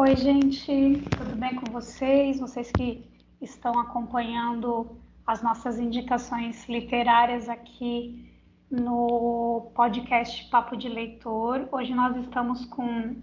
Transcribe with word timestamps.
Oi, 0.00 0.14
gente, 0.14 1.02
tudo 1.10 1.34
bem 1.34 1.56
com 1.56 1.72
vocês? 1.72 2.38
Vocês 2.38 2.70
que 2.70 3.04
estão 3.40 3.80
acompanhando 3.80 4.96
as 5.26 5.42
nossas 5.42 5.76
indicações 5.76 6.68
literárias 6.68 7.48
aqui 7.48 8.32
no 8.70 9.72
podcast 9.74 10.48
Papo 10.50 10.76
de 10.76 10.88
Leitor. 10.88 11.68
Hoje 11.72 11.96
nós 11.96 12.16
estamos 12.16 12.64
com 12.66 13.16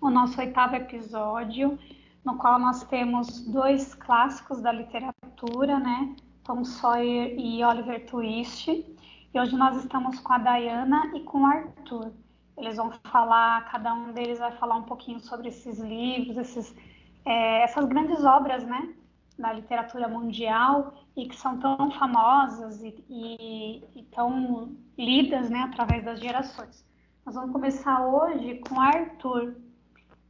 o 0.00 0.08
nosso 0.08 0.40
oitavo 0.40 0.76
episódio, 0.76 1.76
no 2.24 2.36
qual 2.36 2.60
nós 2.60 2.84
temos 2.84 3.40
dois 3.48 3.92
clássicos 3.92 4.62
da 4.62 4.70
literatura, 4.70 5.80
né? 5.80 6.14
Tom 6.44 6.64
Sawyer 6.64 7.34
e 7.36 7.64
Oliver 7.64 8.06
Twist. 8.06 8.70
E 8.70 9.40
hoje 9.40 9.56
nós 9.56 9.78
estamos 9.78 10.20
com 10.20 10.32
a 10.32 10.38
Dayana 10.38 11.10
e 11.16 11.24
com 11.24 11.40
o 11.40 11.46
Arthur. 11.46 12.12
Eles 12.56 12.76
vão 12.76 12.92
falar, 13.10 13.70
cada 13.70 13.92
um 13.92 14.12
deles 14.12 14.38
vai 14.38 14.52
falar 14.52 14.76
um 14.76 14.84
pouquinho 14.84 15.18
sobre 15.20 15.48
esses 15.48 15.78
livros, 15.78 16.36
esses, 16.36 16.74
é, 17.24 17.62
essas 17.62 17.84
grandes 17.86 18.24
obras, 18.24 18.64
né? 18.64 18.94
Da 19.38 19.52
literatura 19.52 20.06
mundial 20.06 20.94
e 21.16 21.28
que 21.28 21.34
são 21.34 21.58
tão 21.58 21.90
famosas 21.92 22.82
e, 22.82 23.04
e, 23.08 24.00
e 24.00 24.02
tão 24.04 24.76
lidas, 24.96 25.50
né? 25.50 25.60
Através 25.60 26.04
das 26.04 26.20
gerações. 26.20 26.86
Nós 27.26 27.34
vamos 27.34 27.52
começar 27.52 28.06
hoje 28.06 28.60
com 28.68 28.80
Arthur. 28.80 29.56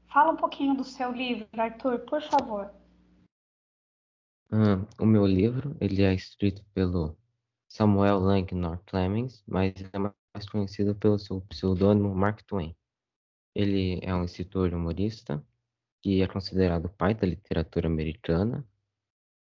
Fala 0.07 0.33
um 0.33 0.37
pouquinho 0.37 0.75
do 0.75 0.85
seu 0.85 1.13
livro, 1.13 1.47
Arthur, 1.59 1.99
por 2.01 2.23
favor. 2.23 2.71
Hum, 4.51 4.87
o 5.01 5.05
meu 5.05 5.27
livro 5.27 5.77
ele 5.81 6.03
é 6.03 6.15
escrito 6.15 6.65
pelo 6.73 7.17
Samuel 7.69 8.21
Langnor 8.21 8.79
Clemens, 8.87 9.43
mas 9.49 9.75
é 9.93 9.99
mais 9.99 10.15
conhecido 10.43 10.95
pelo 10.95 11.19
seu 11.19 11.41
pseudônimo 11.43 12.15
Mark 12.15 12.43
Twain. 12.43 12.75
Ele 13.55 14.01
é 14.03 14.13
um 14.15 14.25
escritor 14.25 14.75
humorista 14.75 15.45
que 16.03 16.21
é 16.21 16.27
considerado 16.27 16.89
pai 16.89 17.15
da 17.15 17.27
literatura 17.27 17.87
americana. 17.87 18.67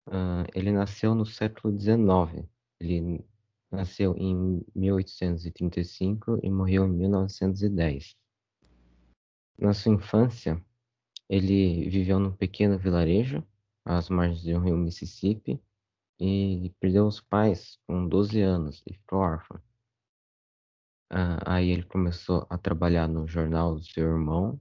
Uh, 0.07 0.49
ele 0.55 0.71
nasceu 0.71 1.13
no 1.13 1.25
século 1.25 1.79
XIX. 1.79 2.49
Ele 2.79 3.23
nasceu 3.71 4.15
em 4.17 4.65
1835 4.75 6.39
e 6.41 6.49
morreu 6.49 6.85
em 6.85 6.89
1910. 6.89 8.17
Na 9.59 9.73
sua 9.73 9.93
infância, 9.93 10.59
ele 11.29 11.87
viveu 11.87 12.19
num 12.19 12.31
pequeno 12.31 12.79
vilarejo 12.79 13.45
às 13.85 14.09
margens 14.09 14.43
do 14.43 14.59
rio 14.59 14.75
Mississippi 14.75 15.61
e 16.19 16.73
perdeu 16.79 17.05
os 17.05 17.21
pais 17.21 17.77
com 17.85 18.07
12 18.07 18.41
anos 18.41 18.81
e 18.87 18.93
ficou 18.93 19.19
órfão. 19.19 19.61
Ah, 21.09 21.55
aí 21.55 21.69
ele 21.69 21.83
começou 21.83 22.45
a 22.49 22.57
trabalhar 22.57 23.07
no 23.07 23.27
jornal 23.27 23.75
do 23.75 23.83
seu 23.83 24.07
irmão, 24.07 24.59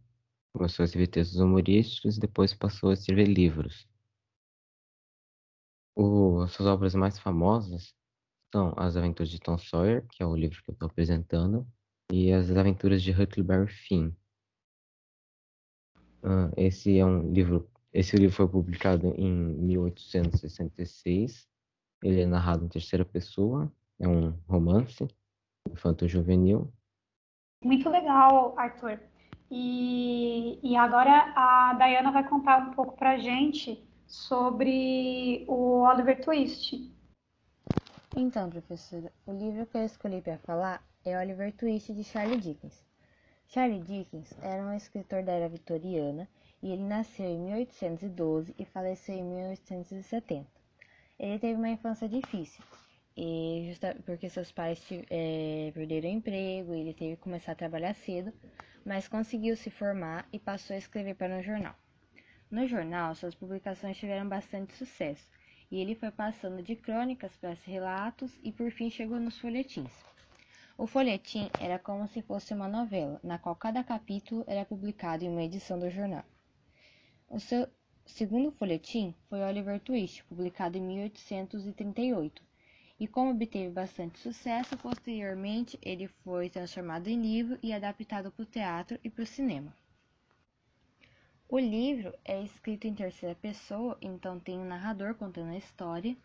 começou 0.53 0.83
a 0.83 0.87
escrever 0.87 1.09
textos 1.09 1.39
humorísticos 1.41 2.17
e 2.17 2.21
depois 2.21 2.55
passou 2.55 2.91
a 2.91 2.95
escrever 2.95 3.27
livros. 3.27 3.87
O, 5.95 6.41
as 6.43 6.53
suas 6.53 6.69
obras 6.69 6.95
mais 6.95 7.19
famosas 7.19 7.95
são 8.53 8.73
As 8.77 8.97
Aventuras 8.97 9.31
de 9.31 9.41
Tom 9.41 9.59
Sawyer, 9.59 10.07
que 10.11 10.23
é 10.23 10.27
o 10.27 10.37
livro 10.37 10.63
que 10.63 10.71
eu 10.71 10.73
estou 10.73 10.87
apresentando, 10.87 11.67
e 12.13 12.33
As 12.33 12.51
Aventuras 12.51 13.03
de 13.03 13.13
Huckleberry 13.13 13.71
Finn, 13.71 14.13
Uh, 16.23 16.51
esse 16.57 16.99
é 16.99 17.05
um 17.05 17.33
livro. 17.33 17.69
Esse 17.93 18.17
livro 18.17 18.37
foi 18.37 18.49
publicado 18.49 19.15
em 19.17 19.33
1866. 19.33 21.49
Ele 22.03 22.23
é 22.23 22.27
narrado 22.27 22.65
em 22.65 22.69
terceira 22.69 23.05
pessoa. 23.05 23.73
É 23.99 24.07
um 24.07 24.31
romance 24.47 25.09
infanto-juvenil. 25.73 26.71
Muito 27.65 27.89
legal, 27.89 28.55
Arthur. 28.59 29.01
E, 29.51 30.59
e 30.63 30.77
agora 30.77 31.33
a 31.35 31.75
Dayana 31.75 32.13
vai 32.13 32.29
contar 32.29 32.59
um 32.59 32.71
pouco 32.73 32.97
pra 32.97 33.19
gente 33.19 33.83
sobre 34.07 35.45
o 35.49 35.81
Oliver 35.83 36.21
Twist. 36.23 36.95
Então, 38.17 38.51
professora, 38.51 39.13
o 39.27 39.33
livro 39.33 39.67
que 39.67 39.77
eu 39.77 39.85
escolhi 39.85 40.21
para 40.21 40.39
falar 40.39 40.83
é 41.05 41.19
Oliver 41.19 41.53
Twist 41.55 41.93
de 41.93 42.05
Charles 42.05 42.43
Dickens. 42.43 42.85
Charles 43.49 43.87
Dickens 43.87 44.37
era 44.43 44.63
um 44.63 44.75
escritor 44.75 45.23
da 45.23 45.33
era 45.33 45.49
vitoriana 45.49 46.29
e 46.63 46.71
ele 46.71 46.83
nasceu 46.83 47.27
em 47.27 47.39
1812 47.39 48.55
e 48.59 48.65
faleceu 48.65 49.15
em 49.15 49.25
1870. 49.25 50.47
Ele 51.19 51.39
teve 51.39 51.55
uma 51.55 51.69
infância 51.69 52.09
difícil, 52.09 52.63
e 53.21 53.67
justa 53.67 53.97
porque 54.07 54.31
seus 54.31 54.53
pais 54.53 54.81
é, 55.11 55.73
perderam 55.75 56.09
o 56.09 56.13
emprego, 56.13 56.73
ele 56.73 56.95
teve 56.95 57.17
que 57.17 57.23
começar 57.23 57.51
a 57.51 57.57
trabalhar 57.57 57.93
cedo, 57.95 58.33
mas 58.85 59.09
conseguiu 59.09 59.57
se 59.57 59.71
formar 59.71 60.29
e 60.33 60.39
passou 60.39 60.77
a 60.77 60.79
escrever 60.79 61.17
para 61.17 61.37
um 61.37 61.43
jornal. 61.43 61.75
No 62.49 62.65
jornal, 62.69 63.17
suas 63.17 63.35
publicações 63.35 63.97
tiveram 63.97 64.29
bastante 64.29 64.73
sucesso, 64.75 65.29
e 65.69 65.81
ele 65.81 65.97
foi 65.97 66.13
passando 66.13 66.63
de 66.63 66.77
crônicas 66.77 67.37
para 67.37 67.57
relatos 67.67 68.31
e 68.41 68.53
por 68.53 68.71
fim 68.71 68.89
chegou 68.89 69.19
nos 69.19 69.37
folhetins. 69.37 69.91
O 70.77 70.87
folhetim 70.87 71.51
era 71.59 71.77
como 71.77 72.07
se 72.07 72.23
fosse 72.23 72.55
uma 72.55 72.69
novela, 72.69 73.19
na 73.25 73.37
qual 73.37 73.57
cada 73.57 73.83
capítulo 73.83 74.45
era 74.47 74.65
publicado 74.65 75.25
em 75.25 75.29
uma 75.29 75.43
edição 75.43 75.77
do 75.77 75.91
jornal. 75.91 76.25
O 77.29 77.41
seu 77.41 77.69
segundo 78.07 78.53
folhetim 78.53 79.13
foi 79.29 79.41
Oliver 79.41 79.81
Twist, 79.81 80.23
publicado 80.25 80.79
em 80.79 80.83
1838, 80.83 82.47
e 82.99 83.07
como 83.07 83.31
obteve 83.31 83.71
bastante 83.71 84.19
sucesso, 84.19 84.77
posteriormente 84.77 85.79
ele 85.83 86.09
foi 86.25 86.51
transformado 86.51 87.09
em 87.09 87.21
livro 87.21 87.59
e 87.63 87.73
adaptado 87.73 88.31
para 88.31 88.43
o 88.43 88.47
teatro 88.47 88.99
e 89.05 89.11
para 89.11 89.23
o 89.23 89.27
cinema. 89.27 89.73
O 91.49 91.59
livro 91.59 92.13
é 92.25 92.43
escrito 92.43 92.87
em 92.87 92.95
terceira 92.95 93.35
pessoa, 93.35 93.97
então 94.03 94.39
tem 94.39 94.59
um 94.59 94.67
narrador 94.67 95.15
contando 95.15 95.51
a 95.51 95.57
história, 95.57 96.17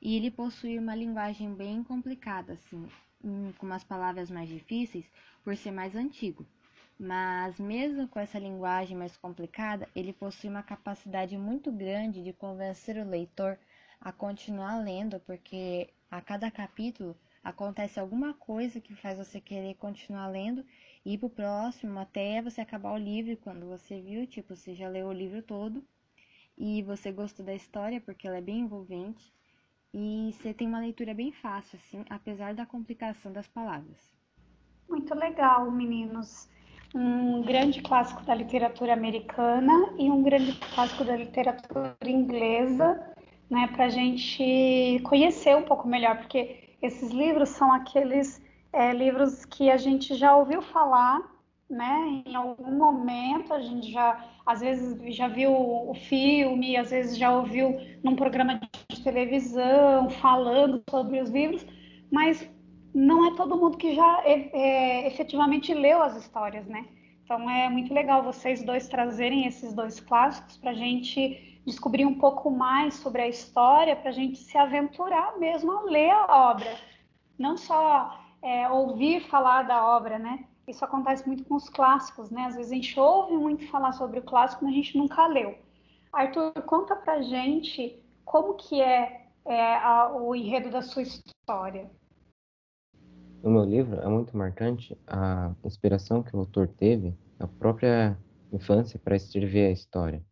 e 0.00 0.16
ele 0.16 0.30
possui 0.30 0.76
uma 0.78 0.96
linguagem 0.96 1.54
bem 1.54 1.84
complicada, 1.84 2.54
assim, 2.54 2.88
com 3.20 3.66
umas 3.66 3.84
palavras 3.84 4.28
mais 4.28 4.48
difíceis 4.48 5.04
por 5.44 5.56
ser 5.56 5.70
mais 5.70 5.94
antigo. 5.94 6.44
Mas 6.98 7.60
mesmo 7.60 8.08
com 8.08 8.18
essa 8.18 8.38
linguagem 8.38 8.96
mais 8.96 9.16
complicada, 9.16 9.88
ele 9.94 10.12
possui 10.12 10.50
uma 10.50 10.62
capacidade 10.62 11.38
muito 11.38 11.70
grande 11.70 12.22
de 12.22 12.32
convencer 12.32 12.96
o 12.96 13.08
leitor 13.08 13.56
a 14.02 14.12
continuar 14.12 14.82
lendo, 14.82 15.20
porque 15.20 15.88
a 16.10 16.20
cada 16.20 16.50
capítulo 16.50 17.16
acontece 17.42 17.98
alguma 17.98 18.34
coisa 18.34 18.80
que 18.80 18.94
faz 18.94 19.16
você 19.16 19.40
querer 19.40 19.74
continuar 19.74 20.28
lendo 20.28 20.64
e 21.04 21.14
ir 21.14 21.18
pro 21.18 21.30
próximo 21.30 21.98
até 21.98 22.42
você 22.42 22.60
acabar 22.60 22.92
o 22.92 22.98
livro 22.98 23.36
quando 23.38 23.66
você 23.66 24.00
viu, 24.00 24.26
tipo, 24.26 24.54
você 24.54 24.74
já 24.74 24.88
leu 24.88 25.06
o 25.06 25.12
livro 25.12 25.42
todo 25.42 25.84
e 26.58 26.82
você 26.82 27.12
gostou 27.12 27.46
da 27.46 27.54
história 27.54 28.00
porque 28.00 28.26
ela 28.26 28.38
é 28.38 28.42
bem 28.42 28.60
envolvente 28.60 29.32
e 29.94 30.32
você 30.32 30.52
tem 30.52 30.66
uma 30.66 30.80
leitura 30.80 31.14
bem 31.14 31.32
fácil, 31.32 31.78
assim, 31.78 32.04
apesar 32.10 32.54
da 32.54 32.66
complicação 32.66 33.32
das 33.32 33.46
palavras. 33.46 34.12
Muito 34.88 35.14
legal, 35.14 35.70
meninos. 35.70 36.48
Um 36.94 37.42
grande 37.42 37.80
clássico 37.80 38.22
da 38.22 38.34
literatura 38.34 38.92
americana 38.92 39.94
e 39.98 40.10
um 40.10 40.22
grande 40.22 40.52
clássico 40.74 41.04
da 41.04 41.16
literatura 41.16 41.96
inglesa, 42.04 43.11
né, 43.52 43.66
para 43.66 43.84
a 43.84 43.88
gente 43.90 44.98
conhecer 45.04 45.54
um 45.54 45.62
pouco 45.62 45.86
melhor, 45.86 46.16
porque 46.16 46.76
esses 46.80 47.10
livros 47.10 47.50
são 47.50 47.70
aqueles 47.70 48.42
é, 48.72 48.94
livros 48.94 49.44
que 49.44 49.70
a 49.70 49.76
gente 49.76 50.14
já 50.14 50.34
ouviu 50.34 50.62
falar, 50.62 51.20
né? 51.68 52.22
Em 52.24 52.34
algum 52.34 52.72
momento 52.72 53.52
a 53.52 53.60
gente 53.60 53.92
já, 53.92 54.24
às 54.46 54.60
vezes 54.60 55.14
já 55.14 55.28
viu 55.28 55.52
o 55.52 55.92
filme, 55.94 56.78
às 56.78 56.90
vezes 56.90 57.18
já 57.18 57.30
ouviu 57.30 57.78
num 58.02 58.16
programa 58.16 58.58
de 58.88 59.04
televisão 59.04 60.08
falando 60.08 60.82
sobre 60.88 61.20
os 61.20 61.28
livros, 61.28 61.66
mas 62.10 62.48
não 62.94 63.26
é 63.26 63.36
todo 63.36 63.58
mundo 63.58 63.76
que 63.76 63.94
já 63.94 64.22
é, 64.24 64.48
é, 64.54 65.06
efetivamente 65.08 65.74
leu 65.74 66.02
as 66.02 66.16
histórias, 66.16 66.66
né? 66.66 66.86
Então 67.32 67.48
é 67.48 67.66
muito 67.70 67.94
legal 67.94 68.22
vocês 68.22 68.62
dois 68.62 68.88
trazerem 68.88 69.46
esses 69.46 69.72
dois 69.72 69.98
clássicos 69.98 70.58
para 70.58 70.72
a 70.72 70.74
gente 70.74 71.62
descobrir 71.64 72.04
um 72.04 72.18
pouco 72.18 72.50
mais 72.50 72.92
sobre 72.92 73.22
a 73.22 73.28
história, 73.28 73.96
para 73.96 74.10
a 74.10 74.12
gente 74.12 74.36
se 74.36 74.58
aventurar 74.58 75.38
mesmo 75.38 75.72
a 75.72 75.80
ler 75.84 76.10
a 76.10 76.50
obra, 76.50 76.76
não 77.38 77.56
só 77.56 78.20
é, 78.42 78.68
ouvir 78.68 79.22
falar 79.30 79.62
da 79.62 79.82
obra, 79.82 80.18
né? 80.18 80.44
Isso 80.68 80.84
acontece 80.84 81.26
muito 81.26 81.42
com 81.44 81.54
os 81.54 81.70
clássicos, 81.70 82.30
né? 82.30 82.44
Às 82.44 82.56
vezes 82.56 82.70
a 82.70 82.74
gente 82.74 83.00
ouve 83.00 83.34
muito 83.34 83.66
falar 83.68 83.92
sobre 83.92 84.18
o 84.18 84.22
clássico, 84.22 84.66
mas 84.66 84.74
a 84.74 84.76
gente 84.76 84.98
nunca 84.98 85.26
leu. 85.26 85.56
Arthur, 86.12 86.52
conta 86.66 86.94
pra 86.94 87.22
gente 87.22 87.98
como 88.26 88.56
que 88.56 88.78
é, 88.78 89.28
é 89.46 89.76
a, 89.76 90.12
o 90.12 90.34
enredo 90.34 90.68
da 90.68 90.82
sua 90.82 91.00
história. 91.00 91.90
No 93.42 93.50
meu 93.50 93.64
livro 93.64 94.00
é 94.00 94.08
muito 94.08 94.36
marcante 94.36 94.96
a 95.06 95.52
inspiração 95.64 96.22
que 96.22 96.34
o 96.34 96.38
autor 96.38 96.68
teve 96.68 97.12
na 97.38 97.48
própria 97.48 98.16
infância 98.52 99.00
para 99.02 99.16
escrever 99.16 99.66
a 99.66 99.72
história. 99.72 100.22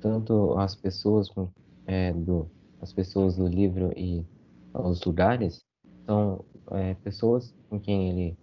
Tanto 0.00 0.56
as 0.58 0.74
pessoas 0.74 1.28
com, 1.28 1.50
é, 1.86 2.12
do 2.12 2.48
as 2.80 2.92
pessoas 2.92 3.36
do 3.36 3.46
livro 3.46 3.92
e 3.96 4.24
os 4.72 5.02
lugares 5.04 5.64
são 6.06 6.44
é, 6.70 6.94
pessoas 6.94 7.54
com 7.68 7.78
quem 7.80 8.10
ele 8.10 8.36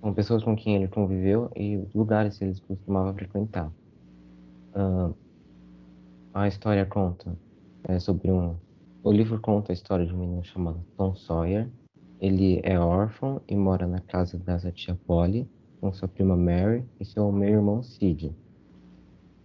com 0.00 0.14
pessoas 0.14 0.44
com 0.44 0.54
quem 0.54 0.76
ele 0.76 0.88
conviveu 0.88 1.50
e 1.56 1.76
lugares 1.94 2.38
que 2.38 2.44
ele 2.44 2.60
costumava 2.60 3.12
frequentar. 3.14 3.72
Uh, 4.74 5.14
a 6.32 6.46
história 6.46 6.86
conta 6.86 7.36
é, 7.84 7.98
sobre 7.98 8.30
um. 8.30 8.56
O 9.02 9.10
livro 9.10 9.40
conta 9.40 9.72
a 9.72 9.74
história 9.74 10.06
de 10.06 10.14
um 10.14 10.18
menino 10.18 10.44
chamado 10.44 10.84
Tom 10.96 11.14
Sawyer. 11.16 11.68
Ele 12.20 12.60
é 12.64 12.78
órfão 12.78 13.40
e 13.46 13.54
mora 13.54 13.86
na 13.86 14.00
casa 14.00 14.36
da 14.38 14.58
sua 14.58 14.72
tia 14.72 14.98
Polly, 15.06 15.48
com 15.80 15.92
sua 15.92 16.08
prima 16.08 16.36
Mary 16.36 16.84
e 16.98 17.04
seu 17.04 17.30
meio-irmão 17.30 17.80
Sid. 17.82 18.34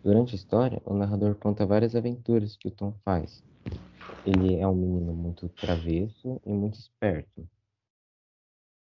Durante 0.04 0.34
a 0.34 0.36
história, 0.36 0.82
o 0.84 0.94
narrador 0.96 1.36
conta 1.36 1.68
várias 1.68 1.96
aventuras 1.96 2.58
que 2.58 2.68
o 2.68 2.72
Tom 2.72 2.92
faz. 3.06 3.44
Ele 4.26 4.56
é 4.56 4.68
um 4.68 4.74
menino 4.74 5.14
muito 5.14 5.48
travesso 5.50 6.42
e 6.46 6.52
muito 6.52 6.80
esperto. 6.80 7.48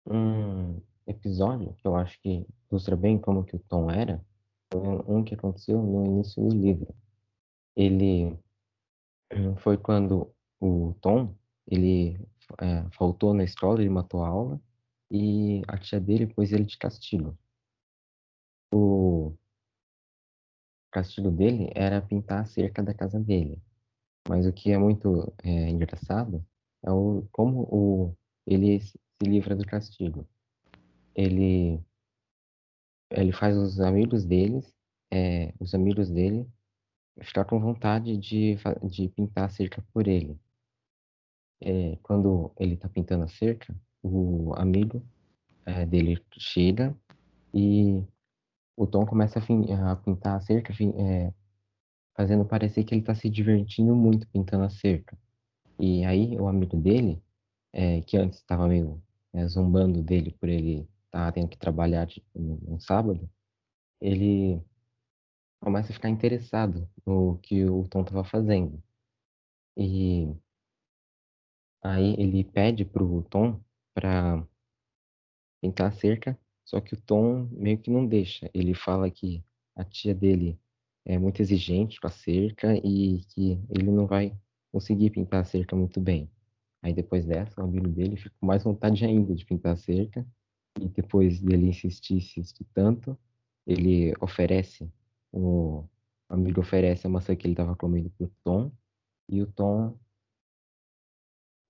Um 0.07 0.81
episódio 1.05 1.73
que 1.75 1.87
eu 1.87 1.95
acho 1.95 2.19
que 2.21 2.45
ilustra 2.71 2.95
bem 2.95 3.19
como 3.19 3.43
que 3.43 3.55
o 3.55 3.59
Tom 3.59 3.91
era 3.91 4.19
foi 4.71 4.81
um 5.07 5.23
que 5.23 5.35
aconteceu 5.35 5.81
no 5.81 6.05
início 6.05 6.41
do 6.41 6.55
livro. 6.55 6.93
Ele 7.75 8.35
foi 9.57 9.77
quando 9.77 10.33
o 10.59 10.93
Tom 11.01 11.35
ele 11.67 12.19
é, 12.59 12.89
faltou 12.91 13.33
na 13.33 13.43
escola, 13.43 13.81
ele 13.81 13.89
matou 13.89 14.23
a 14.23 14.27
aula 14.27 14.59
e 15.11 15.61
a 15.67 15.77
tia 15.77 15.99
dele 15.99 16.27
pôs 16.27 16.51
ele 16.51 16.65
de 16.65 16.77
castigo. 16.77 17.37
O 18.73 19.35
castigo 20.91 21.29
dele 21.29 21.69
era 21.75 22.01
pintar 22.01 22.41
a 22.41 22.45
cerca 22.45 22.81
da 22.83 22.93
casa 22.93 23.19
dele. 23.19 23.61
Mas 24.27 24.45
o 24.45 24.53
que 24.53 24.71
é 24.71 24.77
muito 24.77 25.33
é, 25.43 25.69
engraçado 25.69 26.45
é 26.83 26.91
o, 26.91 27.27
como 27.31 27.61
o, 27.71 28.17
ele 28.47 28.79
se 28.79 28.97
livra 29.21 29.55
do 29.55 29.65
castigo. 29.65 30.27
Ele, 31.13 31.79
ele 33.11 33.31
faz 33.31 33.55
os 33.55 33.79
amigos 33.79 34.25
deles, 34.25 34.73
é, 35.11 35.53
os 35.59 35.73
amigos 35.73 36.09
dele, 36.09 36.47
ficar 37.21 37.45
com 37.45 37.59
vontade 37.59 38.17
de, 38.17 38.57
de 38.83 39.09
pintar 39.09 39.45
a 39.45 39.49
cerca 39.49 39.81
por 39.93 40.07
ele. 40.07 40.39
É, 41.61 41.97
quando 42.03 42.51
ele 42.59 42.75
está 42.75 42.89
pintando 42.89 43.23
a 43.23 43.27
cerca, 43.27 43.75
o 44.03 44.53
amigo 44.55 45.01
é, 45.65 45.85
dele 45.85 46.21
chega 46.37 46.95
e 47.53 48.03
o 48.77 48.85
Tom 48.85 49.05
começa 49.05 49.39
a, 49.39 49.91
a 49.91 49.95
pintar 49.95 50.35
a 50.35 50.41
cerca, 50.41 50.73
é, 50.73 51.33
fazendo 52.15 52.45
parecer 52.45 52.83
que 52.83 52.93
ele 52.93 53.01
está 53.01 53.15
se 53.15 53.29
divertindo 53.29 53.95
muito 53.95 54.27
pintando 54.27 54.65
a 54.65 54.69
cerca. 54.69 55.17
E 55.79 56.05
aí 56.05 56.37
o 56.39 56.47
amigo 56.47 56.77
dele, 56.77 57.21
é, 57.73 58.01
que 58.01 58.17
antes 58.17 58.39
estava 58.39 58.67
meio 58.67 59.01
é, 59.33 59.47
zombando 59.47 60.01
dele 60.01 60.31
por 60.39 60.49
ele 60.49 60.87
estar 61.05 61.25
tá 61.25 61.31
tendo 61.31 61.49
que 61.49 61.57
trabalhar 61.57 62.07
tipo, 62.07 62.27
no, 62.35 62.57
no 62.57 62.79
sábado, 62.79 63.29
ele 64.01 64.61
começa 65.59 65.91
a 65.91 65.95
ficar 65.95 66.09
interessado 66.09 66.87
no 67.05 67.37
que 67.39 67.65
o 67.65 67.87
Tom 67.87 68.01
estava 68.01 68.23
fazendo. 68.23 68.81
E 69.77 70.33
aí 71.85 72.15
ele 72.17 72.43
pede 72.43 72.83
pro 72.83 73.21
Tom 73.29 73.59
para 73.93 74.45
pintar 75.61 75.89
a 75.89 75.91
cerca, 75.91 76.37
só 76.63 76.81
que 76.81 76.95
o 76.95 77.01
Tom 77.01 77.47
meio 77.51 77.77
que 77.77 77.91
não 77.91 78.05
deixa. 78.05 78.49
Ele 78.53 78.73
fala 78.73 79.09
que 79.09 79.43
a 79.75 79.83
tia 79.83 80.13
dele 80.13 80.59
é 81.05 81.17
muito 81.17 81.41
exigente 81.41 81.99
com 81.99 82.07
a 82.07 82.09
cerca 82.09 82.75
e 82.77 83.23
que 83.29 83.59
ele 83.69 83.91
não 83.91 84.07
vai 84.07 84.35
conseguir 84.71 85.11
pintar 85.11 85.41
a 85.41 85.45
cerca 85.45 85.75
muito 85.75 86.01
bem. 86.01 86.29
Aí 86.81 86.93
depois 86.93 87.25
dessa, 87.25 87.61
o 87.61 87.63
amigo 87.63 87.87
dele 87.87 88.15
fica 88.17 88.35
com 88.39 88.45
mais 88.45 88.63
vontade 88.63 89.05
ainda 89.05 89.33
de 89.33 89.45
pintar 89.45 89.73
a 89.73 89.77
cerca. 89.77 90.25
E 90.79 90.87
depois 90.89 91.39
dele 91.39 91.67
insistir, 91.67 92.15
insistir 92.15 92.65
tanto, 92.73 93.17
ele 93.65 94.13
oferece 94.19 94.91
o 95.31 95.83
amigo 96.29 96.61
oferece 96.61 97.05
a 97.05 97.09
maçã 97.09 97.35
que 97.35 97.45
ele 97.45 97.53
estava 97.53 97.75
comendo 97.75 98.09
pro 98.11 98.31
Tom 98.43 98.71
e 99.29 99.41
o 99.41 99.47
Tom 99.47 99.97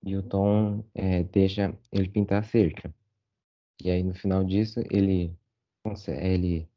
e 0.06 0.16
o 0.16 0.22
Tom 0.22 0.84
é, 0.94 1.24
deixa 1.24 1.76
ele 1.92 2.08
pintar 2.08 2.38
a 2.38 2.42
cerca. 2.44 2.94
E 3.82 3.90
aí 3.90 4.02
no 4.04 4.14
final 4.14 4.44
disso 4.44 4.80
ele 4.88 5.36
ele 6.08 6.68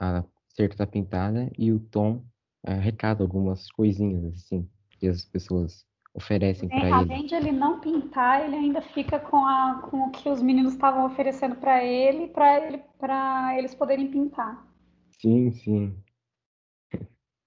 a 0.00 0.24
cerca 0.48 0.74
está 0.74 0.86
pintada 0.86 1.50
e 1.56 1.72
o 1.72 1.78
Tom 1.78 2.24
é, 2.64 2.72
arrecada 2.72 3.22
algumas 3.22 3.70
coisinhas 3.70 4.24
assim 4.34 4.68
que 4.90 5.06
as 5.06 5.24
pessoas 5.24 5.86
oferecem 6.14 6.68
para 6.68 6.88
ele. 6.88 6.92
Além 6.92 7.26
de 7.26 7.34
ele 7.34 7.52
não 7.52 7.78
pintar, 7.78 8.44
ele 8.44 8.56
ainda 8.56 8.80
fica 8.80 9.20
com, 9.20 9.44
a, 9.44 9.86
com 9.88 10.04
o 10.04 10.10
que 10.10 10.28
os 10.28 10.42
meninos 10.42 10.72
estavam 10.72 11.04
oferecendo 11.04 11.56
para 11.56 11.84
ele, 11.84 12.28
para 12.28 12.66
ele, 12.66 12.82
eles 13.58 13.74
poderem 13.74 14.10
pintar. 14.10 14.66
Sim, 15.20 15.50
sim. 15.50 15.96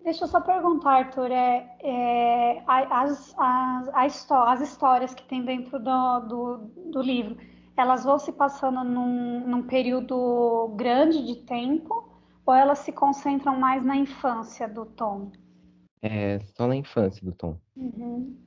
Deixa 0.02 0.24
eu 0.24 0.28
só 0.28 0.40
perguntar, 0.40 1.06
Arthur, 1.06 1.32
é, 1.32 1.76
é 1.82 2.64
as, 2.66 3.34
as, 3.38 4.32
as 4.32 4.62
histórias 4.62 5.14
que 5.14 5.24
tem 5.28 5.44
dentro 5.44 5.78
do, 5.78 6.20
do, 6.22 6.58
do, 6.92 7.02
livro, 7.02 7.38
elas 7.76 8.06
vão 8.06 8.18
se 8.18 8.32
passando 8.32 8.84
num, 8.84 9.46
num 9.46 9.64
período 9.64 10.74
grande 10.76 11.26
de 11.26 11.36
tempo 11.44 12.10
ou 12.46 12.54
elas 12.54 12.80
se 12.80 12.92
concentram 12.92 13.60
mais 13.60 13.84
na 13.84 13.96
infância 13.96 14.68
do 14.68 14.86
Tom? 14.86 15.32
É 16.02 16.40
só 16.40 16.66
na 16.66 16.76
infância 16.76 17.24
do 17.24 17.34
Tom. 17.34 17.58
Uhum. 17.76 18.38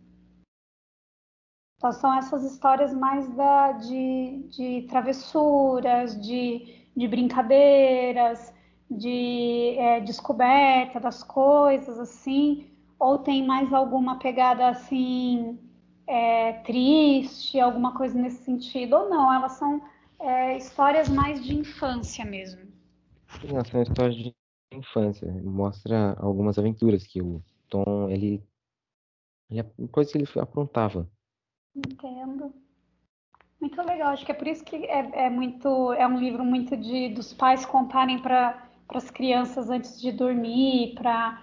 Então 1.77 1.93
são 1.93 2.15
essas 2.15 2.45
histórias 2.45 2.95
mais 2.95 3.29
da, 3.35 3.73
de, 3.73 4.47
de 4.49 4.87
travessuras, 4.89 6.19
de, 6.21 6.89
de 6.97 7.09
brincadeiras, 7.09 8.55
de 8.97 9.77
é, 9.79 10.01
descoberta 10.01 11.01
das 11.01 11.23
coisas, 11.23 11.99
assim, 11.99 12.67
ou 12.99 13.19
tem 13.19 13.47
mais 13.47 13.73
alguma 13.73 14.19
pegada 14.19 14.69
assim 14.69 15.59
é, 16.07 16.53
triste, 16.65 17.59
alguma 17.59 17.95
coisa 17.95 18.19
nesse 18.19 18.45
sentido, 18.45 18.97
ou 18.97 19.09
não? 19.09 19.33
Elas 19.33 19.53
são 19.53 19.83
é, 20.21 20.57
histórias 20.57 21.09
mais 21.09 21.43
de 21.45 21.55
infância 21.55 22.25
mesmo. 22.25 22.63
Sim, 23.41 23.49
são 23.71 23.83
histórias 23.83 24.15
de 24.15 24.35
infância. 24.73 25.31
Mostra 25.43 26.17
algumas 26.19 26.59
aventuras 26.59 27.07
que 27.07 27.21
o 27.21 27.43
Tom 27.69 28.09
ele, 28.09 28.43
ele 29.51 29.65
coisas 29.91 30.13
que 30.13 30.19
ele 30.19 30.29
aprontava. 30.41 31.09
Entendo. 31.75 32.53
Muito 33.61 33.81
legal. 33.83 34.09
Acho 34.09 34.27
que 34.27 34.33
é 34.33 34.35
por 34.35 34.47
isso 34.49 34.65
que 34.65 34.77
é, 34.77 35.27
é 35.27 35.31
muito 35.31 35.93
é 35.93 36.07
um 36.07 36.19
livro 36.19 36.45
muito 36.45 36.77
de 36.77 37.09
dos 37.11 37.33
pais 37.33 37.65
contarem 37.65 38.19
para 38.19 38.69
para 38.93 38.99
as 38.99 39.11
crianças 39.11 39.71
antes 39.71 39.99
de 39.99 40.13
dormir, 40.13 40.95
para 40.95 41.39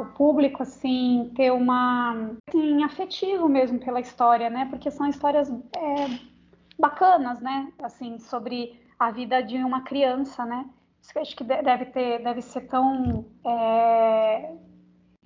o 0.00 0.06
público 0.16 0.64
assim 0.64 1.30
ter 1.36 1.52
uma 1.52 2.32
assim, 2.48 2.82
afetivo 2.82 3.48
mesmo 3.48 3.78
pela 3.78 4.00
história, 4.00 4.50
né? 4.50 4.66
Porque 4.68 4.90
são 4.90 5.06
histórias 5.06 5.48
é, 5.48 6.18
bacanas, 6.76 7.38
né? 7.40 7.72
Assim 7.80 8.18
sobre 8.18 8.76
a 8.98 9.12
vida 9.12 9.40
de 9.44 9.58
uma 9.58 9.82
criança, 9.82 10.44
né? 10.44 10.68
Acho 11.16 11.36
que 11.36 11.44
deve 11.44 11.84
ter, 11.86 12.24
deve 12.24 12.42
ser 12.42 12.62
tão 12.62 13.24
é, 13.46 14.56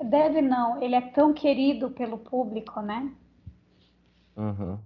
deve 0.04 0.42
não, 0.42 0.82
ele 0.82 0.94
é 0.94 1.00
tão 1.00 1.32
querido 1.32 1.90
pelo 1.92 2.18
público, 2.18 2.82
né? 2.82 3.10
Uhum. 4.36 4.78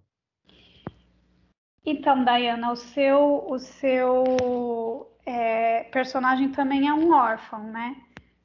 Então, 1.84 2.24
Diana, 2.24 2.70
o 2.70 2.76
seu, 2.76 3.44
o 3.48 3.58
seu 3.58 5.10
é, 5.26 5.84
personagem 5.84 6.50
também 6.52 6.86
é 6.86 6.94
um 6.94 7.12
órfão, 7.12 7.64
né? 7.64 7.96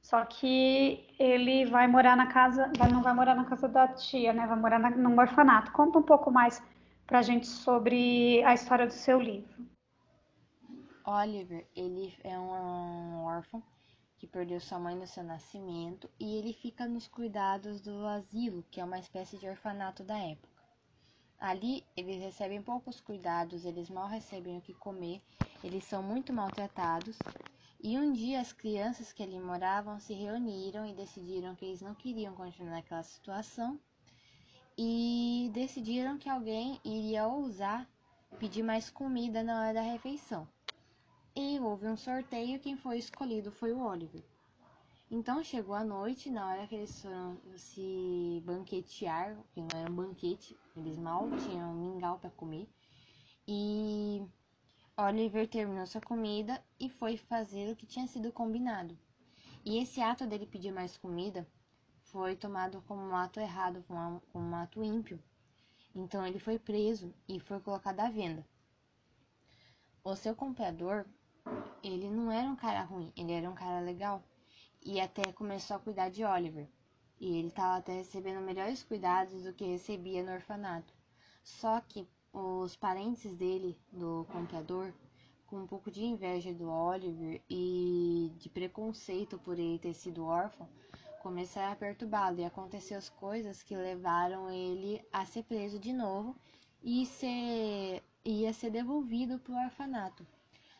Só 0.01 0.25
que 0.25 1.05
ele 1.19 1.65
vai 1.65 1.87
morar 1.87 2.15
na 2.15 2.27
casa, 2.27 2.71
não 2.91 3.03
vai 3.03 3.13
morar 3.13 3.35
na 3.35 3.45
casa 3.45 3.67
da 3.67 3.87
tia, 3.89 4.33
né? 4.33 4.47
Vai 4.47 4.57
morar 4.57 4.79
na, 4.79 4.89
num 4.89 5.19
orfanato. 5.19 5.71
Conta 5.71 5.99
um 5.99 6.03
pouco 6.03 6.31
mais 6.31 6.63
pra 7.05 7.21
gente 7.21 7.45
sobre 7.45 8.43
a 8.43 8.53
história 8.53 8.87
do 8.87 8.93
seu 8.93 9.21
livro. 9.21 9.67
Oliver, 11.05 11.67
ele 11.75 12.17
é 12.23 12.37
um 12.39 13.23
órfão 13.25 13.61
que 14.17 14.25
perdeu 14.25 14.59
sua 14.59 14.79
mãe 14.79 14.95
no 14.95 15.05
seu 15.05 15.23
nascimento 15.23 16.09
e 16.19 16.37
ele 16.37 16.53
fica 16.53 16.87
nos 16.87 17.07
cuidados 17.07 17.79
do 17.81 18.05
asilo, 18.07 18.63
que 18.71 18.81
é 18.81 18.83
uma 18.83 18.97
espécie 18.99 19.37
de 19.37 19.47
orfanato 19.47 20.03
da 20.03 20.17
época. 20.17 20.56
Ali 21.39 21.83
eles 21.95 22.21
recebem 22.21 22.61
poucos 22.61 22.99
cuidados, 22.99 23.63
eles 23.63 23.89
mal 23.89 24.07
recebem 24.07 24.57
o 24.57 24.61
que 24.61 24.73
comer, 24.73 25.21
eles 25.63 25.83
são 25.83 26.01
muito 26.01 26.33
maltratados. 26.33 27.17
E 27.79 27.97
um 27.97 28.11
dia 28.11 28.41
as 28.41 28.51
crianças 28.51 29.13
que 29.13 29.21
ali 29.21 29.39
moravam 29.39 29.99
se 29.99 30.13
reuniram 30.13 30.85
e 30.85 30.93
decidiram 30.93 31.55
que 31.55 31.65
eles 31.65 31.81
não 31.81 31.93
queriam 31.93 32.33
continuar 32.33 32.71
naquela 32.71 33.03
situação 33.03 33.79
e 34.75 35.51
decidiram 35.53 36.17
que 36.17 36.29
alguém 36.29 36.79
iria 36.83 37.27
ousar 37.27 37.87
pedir 38.39 38.63
mais 38.63 38.89
comida 38.89 39.43
na 39.43 39.61
hora 39.61 39.73
da 39.75 39.81
refeição. 39.81 40.47
E 41.35 41.59
houve 41.59 41.87
um 41.87 41.95
sorteio 41.95 42.55
e 42.55 42.59
quem 42.59 42.75
foi 42.75 42.97
escolhido 42.97 43.51
foi 43.51 43.73
o 43.73 43.79
Oliver. 43.79 44.23
Então 45.09 45.41
chegou 45.41 45.73
a 45.73 45.85
noite, 45.85 46.29
na 46.29 46.45
hora 46.49 46.67
que 46.67 46.75
eles 46.75 47.01
foram 47.01 47.39
se 47.55 48.43
banquetear, 48.45 49.37
que 49.53 49.61
não 49.61 49.69
era 49.73 49.89
um 49.89 49.95
banquete, 49.95 50.59
eles 50.75 50.97
mal 50.97 51.29
tinham 51.45 51.73
mingau 51.73 52.19
para 52.19 52.29
comer. 52.31 52.67
E 53.47 54.21
Oliver 54.97 55.47
terminou 55.47 55.87
sua 55.87 56.01
comida 56.01 56.61
e 56.77 56.89
foi 56.89 57.15
fazer 57.15 57.71
o 57.71 57.75
que 57.77 57.85
tinha 57.85 58.05
sido 58.05 58.33
combinado. 58.33 58.97
E 59.63 59.77
esse 59.77 60.01
ato 60.01 60.27
dele 60.27 60.45
pedir 60.45 60.73
mais 60.73 60.97
comida 60.97 61.47
foi 62.01 62.35
tomado 62.35 62.81
como 62.81 63.01
um 63.01 63.15
ato 63.15 63.39
errado, 63.39 63.85
como 63.87 64.21
um 64.35 64.55
ato 64.55 64.83
ímpio. 64.83 65.23
Então 65.95 66.27
ele 66.27 66.37
foi 66.37 66.59
preso 66.59 67.13
e 67.29 67.39
foi 67.39 67.61
colocado 67.61 68.01
à 68.01 68.09
venda. 68.09 68.45
O 70.03 70.17
seu 70.17 70.35
comprador, 70.35 71.05
ele 71.81 72.09
não 72.09 72.29
era 72.29 72.49
um 72.49 72.57
cara 72.57 72.83
ruim, 72.83 73.13
ele 73.15 73.31
era 73.31 73.49
um 73.49 73.55
cara 73.55 73.79
legal 73.79 74.21
e 74.87 75.01
até 75.01 75.33
começou 75.33 75.75
a 75.75 75.79
cuidar 75.79 76.09
de 76.09 76.23
Oliver. 76.23 76.65
E 77.19 77.37
ele 77.37 77.49
estava 77.49 77.77
até 77.77 77.97
recebendo 77.97 78.39
melhores 78.39 78.83
cuidados 78.83 79.43
do 79.43 79.51
que 79.51 79.65
recebia 79.65 80.23
no 80.23 80.31
orfanato. 80.31 80.93
Só 81.43 81.81
que 81.81 82.07
os 82.31 82.73
parentes 82.77 83.35
dele, 83.35 83.77
do 83.91 84.25
comprador, 84.31 84.93
com 85.45 85.57
um 85.57 85.67
pouco 85.67 85.91
de 85.91 86.05
inveja 86.05 86.53
do 86.53 86.69
Oliver 86.69 87.41
e 87.49 88.31
de 88.37 88.47
preconceito 88.47 89.37
por 89.39 89.59
ele 89.59 89.77
ter 89.77 89.93
sido 89.93 90.23
órfão, 90.23 90.69
começaram 91.21 91.73
a 91.73 91.75
perturbá-lo 91.75 92.39
e 92.39 92.45
aconteceram 92.45 92.99
as 92.99 93.09
coisas 93.09 93.61
que 93.61 93.75
levaram 93.75 94.49
ele 94.49 95.01
a 95.11 95.25
ser 95.25 95.43
preso 95.43 95.77
de 95.77 95.91
novo 95.91 96.33
e 96.81 97.05
ser, 97.05 98.01
ia 98.23 98.53
ser 98.53 98.69
devolvido 98.69 99.37
para 99.39 99.53
o 99.53 99.63
orfanato. 99.65 100.25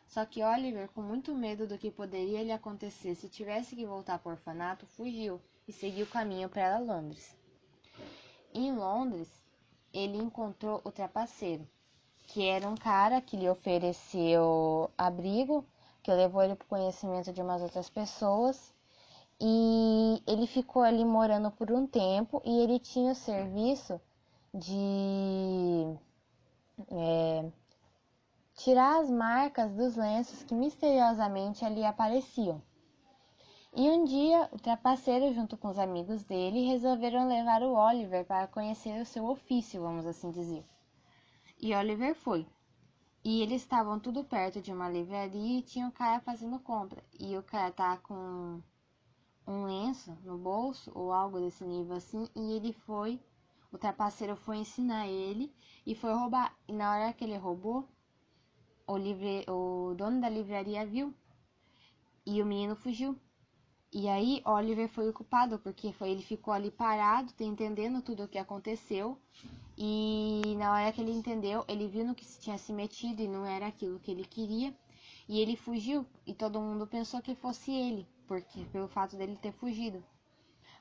Só 0.08 0.26
que 0.26 0.44
Oliver, 0.44 0.90
com 0.90 1.02
muito 1.02 1.36
medo 1.36 1.68
do 1.68 1.78
que 1.78 1.92
poderia 1.92 2.44
lhe 2.44 2.52
acontecer 2.52 3.14
se 3.16 3.30
tivesse 3.30 3.76
que 3.76 3.86
voltar 3.86 4.20
para 4.20 4.30
o 4.30 4.32
orfanato, 4.34 4.86
fugiu 4.88 5.42
e 5.68 5.74
seguiu 5.74 6.08
caminho 6.08 6.50
para 6.50 6.80
Londres. 6.80 7.36
Em 8.54 8.74
Londres, 8.74 9.30
ele 9.94 10.18
encontrou 10.18 10.82
o 10.84 10.92
trapaceiro, 10.92 11.68
que 12.26 12.48
era 12.48 12.68
um 12.68 12.76
cara 12.76 13.22
que 13.22 13.36
lhe 13.36 13.50
ofereceu 13.50 14.90
abrigo, 14.98 15.66
que 16.02 16.12
levou 16.12 16.42
ele 16.42 16.56
para 16.56 16.66
o 16.66 16.70
conhecimento 16.70 17.34
de 17.34 17.42
umas 17.42 17.62
outras 17.62 17.90
pessoas. 17.90 18.74
E 19.40 20.24
ele 20.26 20.48
ficou 20.48 20.82
ali 20.82 21.06
morando 21.06 21.52
por 21.52 21.72
um 21.72 21.86
tempo 21.86 22.42
e 22.44 22.60
ele 22.60 22.80
tinha 22.80 23.12
o 23.12 23.16
serviço 23.16 24.02
de 24.54 25.96
é, 26.90 27.52
tirar 28.58 29.00
as 29.00 29.10
marcas 29.10 29.72
dos 29.76 29.96
lenços 29.96 30.42
que 30.42 30.56
misteriosamente 30.56 31.64
ali 31.64 31.86
apareciam. 31.86 32.60
E 33.72 33.88
um 33.88 34.04
dia, 34.04 34.50
o 34.52 34.58
trapaceiro, 34.58 35.32
junto 35.32 35.56
com 35.56 35.68
os 35.68 35.78
amigos 35.78 36.24
dele, 36.24 36.66
resolveram 36.66 37.28
levar 37.28 37.62
o 37.62 37.76
Oliver 37.76 38.26
para 38.26 38.48
conhecer 38.48 39.00
o 39.00 39.06
seu 39.06 39.28
ofício, 39.28 39.80
vamos 39.80 40.08
assim 40.08 40.32
dizer. 40.32 40.66
E 41.62 41.76
Oliver 41.76 42.16
foi. 42.16 42.48
E 43.24 43.44
eles 43.44 43.62
estavam 43.62 44.00
tudo 44.00 44.24
perto 44.24 44.60
de 44.60 44.74
uma 44.74 44.90
livraria 44.90 45.60
e 45.60 45.62
tinha 45.62 45.86
um 45.86 45.92
cara 45.92 46.20
fazendo 46.22 46.60
compra. 46.60 47.04
E 47.20 47.38
o 47.38 47.44
cara 47.44 47.72
tá 47.72 47.98
com 47.98 48.60
um 49.46 49.66
lenço 49.66 50.18
no 50.24 50.36
bolso 50.36 50.92
ou 50.96 51.14
algo 51.14 51.40
desse 51.40 51.64
nível 51.64 51.96
assim, 51.96 52.28
e 52.36 52.54
ele 52.54 52.74
foi, 52.74 53.22
o 53.72 53.78
trapaceiro 53.78 54.36
foi 54.36 54.58
ensinar 54.58 55.08
ele 55.08 55.54
e 55.86 55.94
foi 55.94 56.12
roubar. 56.12 56.58
E 56.68 56.74
na 56.74 56.92
hora 56.92 57.14
que 57.14 57.24
ele 57.24 57.38
roubou, 57.38 57.88
o, 58.88 58.98
livre, 58.98 59.46
o 59.50 59.94
dono 59.96 60.22
da 60.22 60.30
livraria 60.30 60.86
viu 60.86 61.14
e 62.26 62.42
o 62.42 62.46
menino 62.46 62.76
fugiu. 62.76 63.16
E 63.92 64.08
aí 64.08 64.42
Oliver 64.46 64.90
foi 64.90 65.10
o 65.10 65.14
culpado, 65.14 65.60
porque 65.60 65.94
foi, 65.94 66.10
ele 66.10 66.22
ficou 66.22 66.54
ali 66.54 66.72
parado, 66.72 67.32
entendendo 67.40 68.02
tudo 68.02 68.24
o 68.24 68.28
que 68.28 68.38
aconteceu. 68.38 69.18
E 69.78 70.56
na 70.58 70.74
hora 70.74 70.92
que 70.92 71.02
ele 71.02 71.12
entendeu, 71.12 71.64
ele 71.68 71.88
viu 71.88 72.06
no 72.06 72.16
que 72.16 72.26
se 72.26 72.40
tinha 72.40 72.58
se 72.58 72.74
metido 72.74 73.22
e 73.22 73.28
não 73.28 73.46
era 73.46 73.68
aquilo 73.68 74.00
que 74.00 74.12
ele 74.12 74.26
queria. 74.26 74.76
E 75.30 75.40
ele 75.40 75.56
fugiu, 75.56 76.06
e 76.26 76.34
todo 76.34 76.62
mundo 76.62 76.88
pensou 76.88 77.22
que 77.22 77.36
fosse 77.36 77.72
ele, 77.72 78.08
porque 78.28 78.64
pelo 78.66 78.88
fato 78.88 79.18
dele 79.18 79.36
ter 79.36 79.52
fugido. 79.52 80.04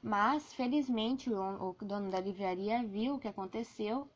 Mas, 0.02 0.52
felizmente, 0.52 1.32
o, 1.32 1.74
dono 1.80 2.10
da 2.10 2.20
livraria 2.20 2.82
viu 2.84 3.14
o 3.14 3.18
que 3.18 3.26
aconteceu 3.26 4.08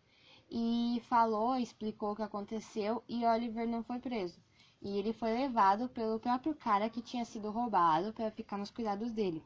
e 0.51 1.01
falou, 1.09 1.57
explicou 1.57 2.13
o 2.13 2.17
que 2.17 2.23
aconteceu 2.23 3.03
e 3.09 3.25
Oliver 3.25 3.69
não 3.69 3.85
foi 3.85 3.99
preso. 3.99 4.41
E 4.83 4.99
ele 4.99 5.13
foi 5.13 5.33
levado 5.33 5.89
pelo 5.89 6.19
próprio 6.19 6.55
cara 6.55 6.91
que 6.91 7.01
tinha 7.01 7.25
sido 7.25 7.51
roubado 7.51 8.13
para 8.13 8.31
ficar 8.31 8.59
nos 8.59 8.71
cuidados 8.71 9.13
dele. 9.13 9.45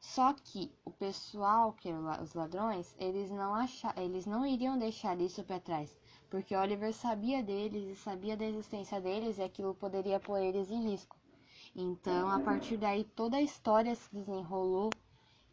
Só 0.00 0.32
que 0.32 0.72
o 0.84 0.90
pessoal, 0.90 1.72
que 1.72 1.88
os 1.90 2.34
ladrões, 2.34 2.94
eles 2.98 3.30
não 3.30 3.54
achar, 3.54 3.96
eles 3.98 4.26
não 4.26 4.46
iriam 4.46 4.78
deixar 4.78 5.18
isso 5.20 5.42
para 5.42 5.58
trás, 5.58 5.96
porque 6.30 6.54
Oliver 6.54 6.92
sabia 6.92 7.42
deles 7.42 7.84
e 7.84 7.96
sabia 7.96 8.36
da 8.36 8.44
existência 8.44 9.00
deles 9.00 9.38
e 9.38 9.42
aquilo 9.42 9.74
poderia 9.74 10.20
pôr 10.20 10.38
eles 10.38 10.70
em 10.70 10.90
risco. 10.90 11.16
Então, 11.74 12.30
a 12.30 12.38
partir 12.40 12.76
daí 12.76 13.04
toda 13.04 13.38
a 13.38 13.42
história 13.42 13.94
se 13.94 14.12
desenrolou 14.12 14.90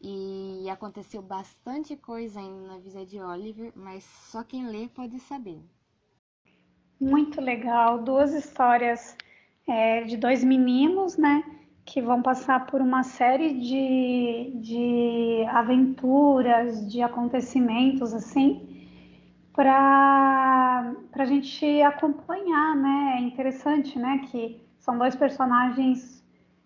e 0.02 0.70
aconteceu 0.70 1.22
bastante 1.22 1.96
coisa 1.96 2.40
ainda 2.40 2.68
na 2.68 2.78
vida 2.78 3.06
de 3.06 3.20
Oliver, 3.20 3.72
mas 3.76 4.04
só 4.04 4.44
quem 4.44 4.68
lê 4.68 4.88
pode 4.88 5.20
saber. 5.20 5.60
Muito 7.00 7.42
legal. 7.42 8.04
Duas 8.04 8.34
histórias 8.34 9.18
é, 9.68 10.04
de 10.04 10.18
dois 10.18 10.44
meninos, 10.44 11.18
né? 11.18 11.44
Que 11.86 12.02
vão 12.02 12.22
passar 12.22 12.66
por 12.66 12.82
uma 12.82 13.04
série 13.04 13.54
de, 13.60 14.60
de 14.62 15.46
aventuras, 15.50 16.90
de 16.92 17.02
acontecimentos, 17.02 18.14
assim, 18.14 18.88
para 19.54 20.94
a 21.14 21.26
gente 21.26 21.82
acompanhar, 21.82 22.76
né? 22.76 23.18
É 23.18 23.22
interessante, 23.22 23.98
né? 24.00 24.20
Que 24.30 24.62
são 24.80 24.98
dois 24.98 25.16
personagens 25.16 26.25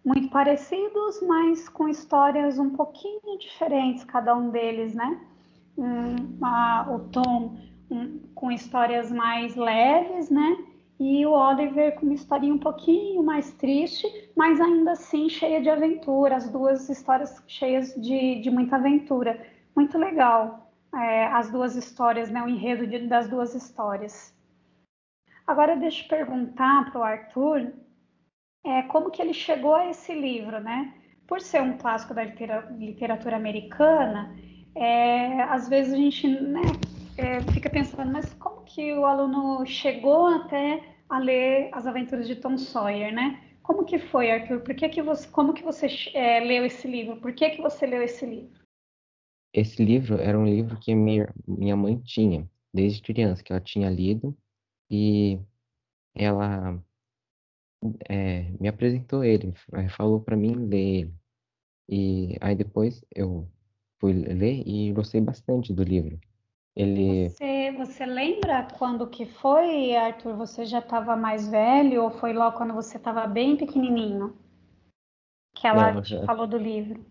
muito 0.09 0.27
parecidos, 0.29 1.21
mas 1.21 1.69
com 1.69 1.87
histórias 1.87 2.57
um 2.57 2.71
pouquinho 2.71 3.37
diferentes, 3.39 4.03
cada 4.03 4.35
um 4.35 4.49
deles, 4.49 4.95
né? 4.95 5.21
Um, 5.77 6.43
a, 6.43 6.87
o 6.89 6.99
Tom 7.09 7.59
um, 7.91 8.17
com 8.33 8.51
histórias 8.51 9.11
mais 9.11 9.55
leves, 9.55 10.31
né? 10.31 10.57
E 10.99 11.23
o 11.27 11.31
Oliver 11.31 11.93
com 11.93 12.07
uma 12.07 12.15
historinha 12.15 12.55
um 12.55 12.57
pouquinho 12.57 13.21
mais 13.21 13.53
triste, 13.53 14.07
mas 14.35 14.59
ainda 14.59 14.93
assim 14.93 15.29
cheia 15.29 15.61
de 15.61 15.69
aventura, 15.69 16.37
as 16.37 16.49
duas 16.49 16.89
histórias 16.89 17.43
cheias 17.47 17.93
de, 17.93 18.41
de 18.41 18.49
muita 18.49 18.77
aventura. 18.77 19.39
Muito 19.75 19.95
legal 19.95 20.71
é, 20.91 21.27
as 21.27 21.51
duas 21.51 21.75
histórias, 21.75 22.31
né? 22.31 22.41
O 22.41 22.49
enredo 22.49 22.87
de, 22.87 23.07
das 23.07 23.29
duas 23.29 23.53
histórias. 23.53 24.33
Agora 25.45 25.75
deixa 25.75 26.03
eu 26.03 26.09
perguntar 26.09 26.91
para 26.91 26.99
o 26.99 27.03
Arthur 27.03 27.71
é, 28.65 28.81
como 28.83 29.09
que 29.09 29.21
ele 29.21 29.33
chegou 29.33 29.75
a 29.75 29.89
esse 29.89 30.13
livro, 30.13 30.59
né? 30.59 30.93
Por 31.27 31.41
ser 31.41 31.61
um 31.61 31.77
clássico 31.77 32.13
da 32.13 32.23
literatura 32.23 33.35
americana, 33.35 34.35
é, 34.75 35.41
às 35.43 35.69
vezes 35.69 35.93
a 35.93 35.97
gente 35.97 36.27
né, 36.27 36.61
é, 37.17 37.41
fica 37.51 37.69
pensando, 37.69 38.11
mas 38.11 38.33
como 38.33 38.63
que 38.63 38.93
o 38.93 39.05
aluno 39.05 39.65
chegou 39.65 40.27
até 40.27 40.81
a 41.07 41.19
ler 41.19 41.69
As 41.73 41.85
Aventuras 41.87 42.27
de 42.27 42.35
Tom 42.35 42.57
Sawyer, 42.57 43.13
né? 43.13 43.43
Como 43.63 43.85
que 43.85 43.99
foi, 43.99 44.31
Arthur? 44.31 44.61
Por 44.61 44.73
que 44.75 44.89
que 44.89 45.01
você, 45.01 45.27
como 45.29 45.53
que 45.53 45.63
você 45.63 45.87
é, 46.13 46.39
leu 46.39 46.65
esse 46.65 46.87
livro? 46.87 47.17
Por 47.17 47.33
que 47.33 47.51
que 47.51 47.61
você 47.61 47.85
leu 47.85 48.01
esse 48.01 48.25
livro? 48.25 48.59
Esse 49.53 49.83
livro 49.83 50.19
era 50.19 50.37
um 50.37 50.45
livro 50.45 50.77
que 50.79 50.93
minha, 50.95 51.31
minha 51.47 51.75
mãe 51.75 51.99
tinha 51.99 52.49
desde 52.73 53.01
criança, 53.01 53.43
que 53.43 53.51
ela 53.51 53.61
tinha 53.61 53.89
lido 53.89 54.35
e 54.89 55.39
ela 56.15 56.81
é, 58.09 58.51
me 58.59 58.67
apresentou 58.67 59.23
ele, 59.23 59.53
é, 59.73 59.89
falou 59.89 60.19
para 60.21 60.35
mim 60.35 60.53
ler 60.55 60.77
ele. 61.01 61.13
E 61.87 62.37
aí 62.41 62.55
depois 62.55 63.03
eu 63.15 63.47
fui 63.99 64.13
ler 64.13 64.63
e 64.67 64.91
gostei 64.93 65.21
bastante 65.21 65.73
do 65.73 65.83
livro. 65.83 66.19
Ele 66.75 67.27
Você, 67.29 67.71
você 67.71 68.05
lembra 68.05 68.67
quando 68.77 69.07
que 69.07 69.25
foi, 69.25 69.95
Arthur? 69.95 70.35
Você 70.37 70.65
já 70.65 70.79
estava 70.79 71.15
mais 71.15 71.47
velho 71.47 72.03
ou 72.03 72.11
foi 72.11 72.31
logo 72.33 72.57
quando 72.57 72.73
você 72.73 72.97
estava 72.97 73.25
bem 73.27 73.57
pequenininho? 73.57 74.37
Que 75.55 75.67
ela 75.67 75.91
Não, 75.91 76.03
já- 76.03 76.25
falou 76.25 76.47
do 76.47 76.57
livro. 76.57 77.03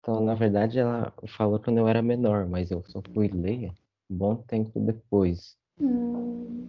então, 0.00 0.20
na 0.24 0.34
verdade, 0.34 0.78
ela 0.78 1.12
falou 1.36 1.58
quando 1.58 1.78
eu 1.78 1.88
era 1.88 2.00
menor, 2.00 2.46
mas 2.48 2.70
eu 2.70 2.82
só 2.84 3.02
fui 3.12 3.28
ler 3.28 3.70
um 4.08 4.16
bom 4.16 4.36
tempo 4.36 4.78
depois. 4.80 5.58
Hum, 5.78 6.68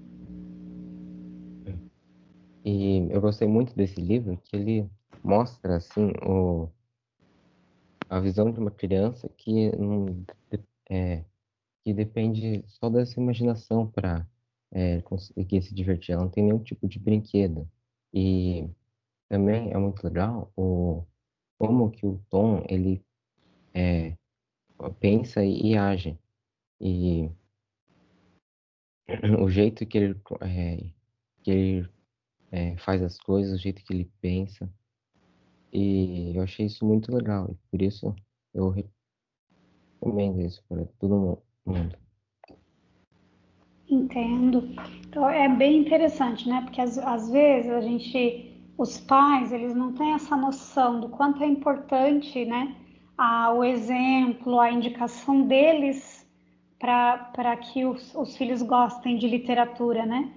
E 2.74 3.12
eu 3.12 3.20
gostei 3.20 3.50
muito 3.50 3.76
desse 3.76 4.00
livro, 4.00 4.38
que 4.46 4.56
ele 4.56 4.90
mostra 5.22 5.76
assim 5.76 6.14
o, 6.26 6.70
a 8.10 8.18
visão 8.22 8.50
de 8.50 8.62
uma 8.62 8.72
criança 8.72 9.28
que 9.28 9.76
não 9.76 10.24
é, 10.90 11.26
que 11.84 11.94
depende 11.94 12.64
só 12.68 12.90
da 12.90 13.06
sua 13.06 13.22
imaginação 13.22 13.86
para 13.86 14.26
conseguir 15.04 15.62
se 15.62 15.76
divertir. 15.76 16.14
Ela 16.14 16.24
não 16.24 16.32
tem 16.32 16.46
nenhum 16.46 16.64
tipo 16.64 16.88
de 16.88 16.98
brinquedo. 16.98 17.70
E 18.14 18.70
também 19.28 19.74
é 19.74 19.78
muito 19.78 20.02
legal 20.02 20.50
o 20.56 21.04
como 21.58 21.92
que 21.92 22.06
o 22.06 22.22
Tom 22.30 22.64
ele 22.70 23.04
é, 23.74 24.16
pensa 25.02 25.44
e, 25.44 25.72
e 25.72 25.78
age. 25.78 26.18
E 26.80 27.30
o 29.42 29.50
jeito 29.50 29.86
que 29.86 29.98
ele, 29.98 30.22
é, 30.40 30.78
que 31.44 31.52
ele 31.52 31.90
é, 32.52 32.76
faz 32.78 33.02
as 33.02 33.18
coisas, 33.20 33.60
o 33.60 33.62
jeito 33.62 33.84
que 33.84 33.94
ele 33.94 34.12
pensa. 34.20 34.70
E 35.72 36.36
eu 36.36 36.44
achei 36.44 36.66
isso 36.66 36.86
muito 36.86 37.14
legal. 37.14 37.50
E 37.50 37.56
por 37.70 37.82
isso 37.82 38.14
eu 38.54 38.70
recomendo 40.00 40.42
isso 40.42 40.62
para 40.68 40.86
todo 41.00 41.42
mundo. 41.66 41.98
Entendo. 43.90 44.70
Então 45.08 45.30
é 45.30 45.48
bem 45.50 45.80
interessante, 45.80 46.48
né? 46.48 46.62
Porque 46.62 46.82
às, 46.82 47.30
vezes 47.30 47.72
a 47.72 47.82
gente, 47.82 48.54
os 48.78 49.00
pais, 49.00 49.52
eles 49.52 49.76
não 49.76 49.94
têm 49.94 50.14
essa 50.14 50.36
noção 50.36 51.00
do 51.00 51.10
quanto 51.10 51.44
é 51.44 51.48
importante, 51.48 52.46
né? 52.46 52.76
A, 53.18 53.52
o 53.54 53.64
exemplo, 53.64 54.60
a 54.60 54.72
indicação 54.72 55.46
deles 55.46 56.26
para 56.80 57.56
que 57.58 57.86
os, 57.86 58.16
os, 58.16 58.36
filhos 58.36 58.62
gostem 58.64 59.18
de 59.18 59.28
literatura, 59.28 60.06
né? 60.06 60.32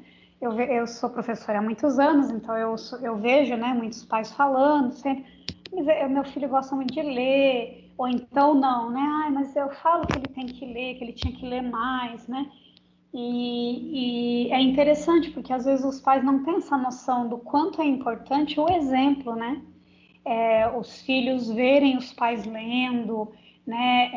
Eu, 0.45 0.53
eu 0.61 0.87
sou 0.87 1.09
professora 1.09 1.59
há 1.59 1.63
muitos 1.63 1.99
anos, 1.99 2.31
então 2.31 2.55
eu, 2.55 2.77
eu 3.01 3.17
vejo, 3.17 3.57
né, 3.57 3.73
muitos 3.73 4.05
pais 4.05 4.31
falando 4.31 4.93
sempre, 4.93 5.25
eu, 5.73 6.11
meu 6.11 6.23
filho 6.23 6.51
gosta 6.51 6.77
muito 6.77 6.93
de 6.93 7.01
ler, 7.01 7.91
ou 7.97 8.07
então 8.07 8.53
não, 8.53 8.91
né? 8.91 9.01
Ai, 9.23 9.31
mas 9.31 9.57
eu 9.57 9.71
falo 9.71 10.07
que 10.07 10.19
ele 10.19 10.29
tem 10.29 10.45
que 10.45 10.67
ler, 10.67 10.97
que 10.97 11.05
ele 11.05 11.15
tinha 11.15 11.35
que 11.35 11.47
ler 11.47 11.63
mais, 11.63 12.29
né? 12.29 12.47
E, 13.15 14.49
e, 14.49 14.53
é 14.53 14.61
interessante 14.61 15.31
porque 15.31 15.51
às 15.51 15.65
vezes 15.65 15.83
os 15.83 15.99
pais 15.99 16.23
não 16.23 16.45
têm 16.45 16.57
essa 16.57 16.77
noção 16.77 17.27
do 17.27 17.39
quanto 17.39 17.81
é 17.81 17.87
importante 17.87 18.61
o 18.61 18.69
exemplo, 18.69 19.35
né? 19.35 19.63
É, 20.27 20.69
os 20.77 21.01
filhos 21.01 21.49
verem 21.51 21.97
os 21.97 22.13
pais 22.13 22.45
lendo, 22.45 23.33
né? 23.67 24.11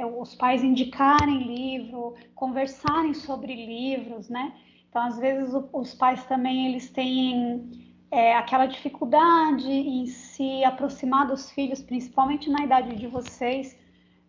É, 0.00 0.04
os 0.04 0.34
pais 0.34 0.64
indicarem 0.64 1.44
livro, 1.44 2.16
conversarem 2.34 3.14
sobre 3.14 3.54
livros, 3.54 4.28
né? 4.28 4.52
Então 4.94 5.02
às 5.02 5.18
vezes 5.18 5.52
o, 5.52 5.68
os 5.72 5.92
pais 5.92 6.24
também 6.26 6.68
eles 6.68 6.88
têm 6.88 7.98
é, 8.12 8.36
aquela 8.36 8.66
dificuldade 8.66 9.68
em 9.68 10.06
se 10.06 10.62
aproximar 10.62 11.26
dos 11.26 11.50
filhos, 11.50 11.82
principalmente 11.82 12.48
na 12.48 12.62
idade 12.62 12.94
de 12.94 13.08
vocês, 13.08 13.76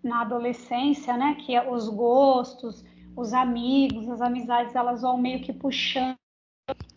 na 0.03 0.22
adolescência, 0.22 1.15
né? 1.15 1.36
Que 1.36 1.55
é 1.55 1.69
os 1.69 1.88
gostos 1.88 2.84
os 3.15 3.34
amigos, 3.34 4.10
as 4.10 4.22
amizades, 4.22 4.75
elas 4.75 5.01
vão 5.01 5.17
meio 5.17 5.41
que 5.41 5.53
puxando 5.53 6.17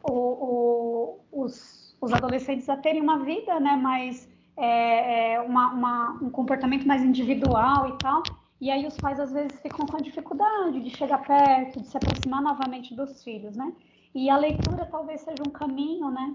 o, 0.02 0.12
o, 0.12 1.20
os, 1.30 1.96
os, 2.00 2.12
adolescentes 2.12 2.68
a 2.68 2.76
terem 2.76 3.00
uma 3.00 3.18
vida, 3.20 3.60
né, 3.60 3.76
mais 3.76 4.28
é, 4.56 5.34
é, 5.34 5.40
uma, 5.40 5.72
uma, 5.72 6.18
um 6.22 6.30
comportamento 6.30 6.86
mais 6.86 7.02
individual 7.02 7.88
e 7.88 7.98
tal. 7.98 8.22
E 8.60 8.70
aí 8.70 8.86
os 8.86 8.96
pais 8.96 9.20
às 9.20 9.32
vezes 9.32 9.60
ficam 9.60 9.86
com 9.86 9.96
a 9.96 10.00
dificuldade 10.00 10.80
de 10.80 10.90
chegar 10.90 11.18
perto, 11.24 11.80
de 11.80 11.86
se 11.86 11.96
aproximar 11.96 12.42
novamente 12.42 12.94
dos 12.94 13.22
filhos, 13.22 13.56
né? 13.56 13.72
E 14.14 14.28
a 14.28 14.36
leitura 14.36 14.86
talvez 14.86 15.20
seja 15.20 15.42
um 15.46 15.50
caminho, 15.50 16.10
né? 16.10 16.34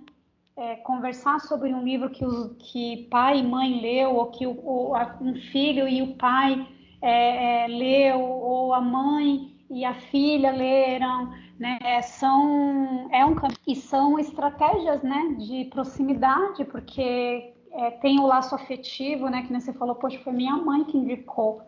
É, 0.55 0.75
conversar 0.77 1.39
sobre 1.41 1.73
um 1.73 1.83
livro 1.83 2.09
que, 2.11 2.23
os, 2.23 2.55
que 2.59 3.07
pai 3.09 3.39
e 3.39 3.43
mãe 3.43 3.81
leu, 3.81 4.15
ou 4.15 4.27
que 4.27 4.45
o, 4.45 4.51
o, 4.51 4.93
um 5.19 5.35
filho 5.51 5.87
e 5.87 6.01
o 6.01 6.15
pai 6.15 6.67
é, 7.01 7.63
é, 7.63 7.67
leu, 7.67 8.21
ou 8.21 8.73
a 8.73 8.79
mãe 8.79 9.51
e 9.69 9.83
a 9.83 9.93
filha 9.93 10.51
leram, 10.51 11.33
né? 11.59 12.01
São 12.03 13.09
é 13.11 13.25
um 13.25 13.35
e 13.67 13.75
são 13.75 14.17
estratégias, 14.19 15.01
né, 15.01 15.35
de 15.39 15.65
proximidade, 15.65 16.63
porque 16.65 17.53
é, 17.71 17.91
tem 17.91 18.19
o 18.19 18.27
laço 18.27 18.55
afetivo, 18.55 19.29
né? 19.29 19.41
Que 19.43 19.51
nem 19.51 19.59
você 19.59 19.73
falou, 19.73 19.95
poxa, 19.95 20.19
foi 20.19 20.31
minha 20.33 20.55
mãe 20.57 20.83
que 20.85 20.97
indicou, 20.97 21.63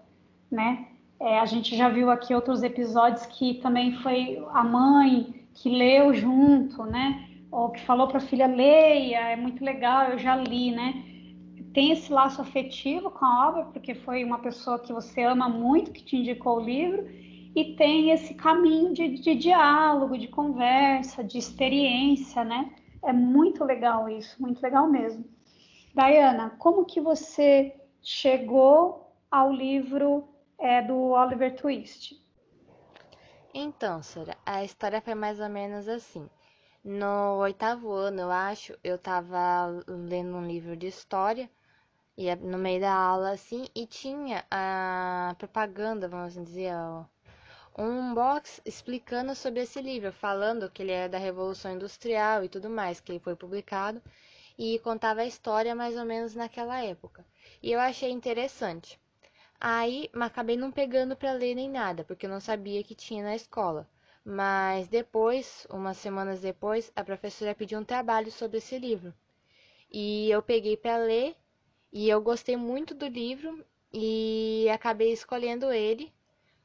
né? 0.56 0.88
É, 1.20 1.40
a 1.40 1.46
gente 1.46 1.76
já 1.78 1.90
viu 1.90 2.10
aqui 2.10 2.34
outros 2.34 2.64
episódios 2.64 3.26
que 3.26 3.56
também 3.56 3.94
foi 3.98 4.44
a 4.52 4.64
mãe 4.64 5.48
que 5.54 5.70
leu 5.70 6.14
junto, 6.14 6.84
né? 6.84 7.30
Ou 7.52 7.70
que 7.70 7.82
falou 7.86 8.08
para 8.08 8.18
a 8.18 8.22
filha 8.22 8.48
leia, 8.48 9.30
é 9.30 9.36
muito 9.36 9.64
legal, 9.64 10.10
eu 10.10 10.18
já 10.18 10.36
li, 10.36 10.72
né? 10.72 11.04
Tem 11.74 11.92
esse 11.92 12.12
laço 12.12 12.42
afetivo 12.42 13.10
com 13.12 13.26
a 13.26 13.50
obra, 13.50 13.66
porque 13.66 13.96
foi 13.96 14.24
uma 14.24 14.40
pessoa 14.40 14.80
que 14.80 14.94
você 14.94 15.24
ama 15.24 15.48
muito 15.48 15.92
que 15.92 16.04
te 16.04 16.18
indicou 16.18 16.58
o 16.58 16.64
livro 16.64 17.06
e 17.56 17.76
tem 17.76 18.12
esse 18.12 18.34
caminho 18.34 18.94
de, 18.94 19.08
de 19.20 19.36
diálogo, 19.36 20.18
de 20.18 20.28
conversa, 20.28 21.24
de 21.24 21.38
experiência, 21.38 22.44
né? 22.44 22.72
É 23.04 23.14
muito 23.14 23.64
legal 23.64 24.10
isso, 24.10 24.42
muito 24.42 24.62
legal 24.62 24.90
mesmo. 24.90 25.24
Diana, 25.94 26.56
como 26.60 26.84
que 26.84 27.00
você 27.00 27.74
chegou 28.02 29.14
ao 29.32 29.52
livro 29.52 30.28
é, 30.60 30.82
do 30.82 31.12
Oliver 31.12 31.56
Twist? 31.56 32.16
Então, 33.54 34.04
Sora, 34.04 34.38
a 34.46 34.64
história 34.64 35.02
foi 35.02 35.16
mais 35.16 35.40
ou 35.40 35.50
menos 35.50 35.88
assim. 35.88 36.30
No 36.84 37.38
oitavo 37.40 37.92
ano, 37.92 38.22
eu 38.22 38.32
acho, 38.32 38.78
eu 38.84 38.96
estava 38.96 39.84
lendo 39.88 40.36
um 40.36 40.46
livro 40.46 40.76
de 40.76 40.88
história, 40.88 41.50
e 42.18 42.34
no 42.36 42.58
meio 42.58 42.80
da 42.82 42.94
aula, 42.94 43.32
assim, 43.32 43.68
e 43.76 43.88
tinha 43.88 44.46
a 44.52 45.36
propaganda, 45.38 46.08
vamos 46.08 46.34
dizer, 46.34 46.74
um 47.78 48.14
box 48.14 48.62
explicando 48.66 49.36
sobre 49.36 49.62
esse 49.62 49.82
livro, 49.82 50.12
falando 50.12 50.70
que 50.70 50.82
ele 50.82 50.92
é 50.92 51.10
da 51.10 51.18
Revolução 51.18 51.72
Industrial 51.74 52.44
e 52.44 52.50
tudo 52.50 52.70
mais, 52.70 53.00
que 53.00 53.12
ele 53.12 53.20
foi 53.20 53.36
publicado 53.36 54.02
e 54.58 54.80
contava 54.80 55.22
a 55.22 55.26
história 55.26 55.76
mais 55.76 55.98
ou 55.98 56.06
menos 56.06 56.36
naquela 56.36 56.82
época. 56.84 57.26
E 57.62 57.72
eu 57.72 57.80
achei 57.80 58.12
interessante. 58.12 59.00
Aí, 59.68 60.12
acabei 60.14 60.56
não 60.56 60.72
pegando 60.72 61.16
para 61.16 61.32
ler 61.32 61.56
nem 61.56 61.68
nada, 61.68 62.04
porque 62.04 62.28
eu 62.28 62.30
não 62.30 62.40
sabia 62.40 62.84
que 62.84 62.94
tinha 62.94 63.24
na 63.24 63.36
escola. 63.36 63.90
Mas 64.24 64.88
depois, 64.88 65.66
umas 65.72 65.98
semanas 65.98 66.40
depois, 66.40 66.92
a 66.96 67.04
professora 67.04 67.56
pediu 67.56 67.80
um 67.80 67.84
trabalho 67.84 68.32
sobre 68.32 68.60
esse 68.60 68.78
livro. 68.78 69.12
E 69.92 70.30
eu 70.30 70.44
peguei 70.44 70.78
para 70.78 70.98
ler 70.98 71.36
e 71.92 72.08
eu 72.08 72.22
gostei 72.22 72.56
muito 72.56 72.94
do 72.94 73.08
livro 73.08 73.66
e 73.92 74.68
acabei 74.72 75.12
escolhendo 75.12 75.72
ele 75.72 76.14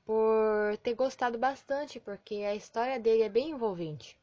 por 0.04 0.76
ter 0.82 0.92
gostado 0.92 1.38
bastante, 1.38 1.98
porque 1.98 2.34
a 2.34 2.54
história 2.54 3.00
dele 3.00 3.22
é 3.22 3.30
bem 3.30 3.52
envolvente. 3.52 4.14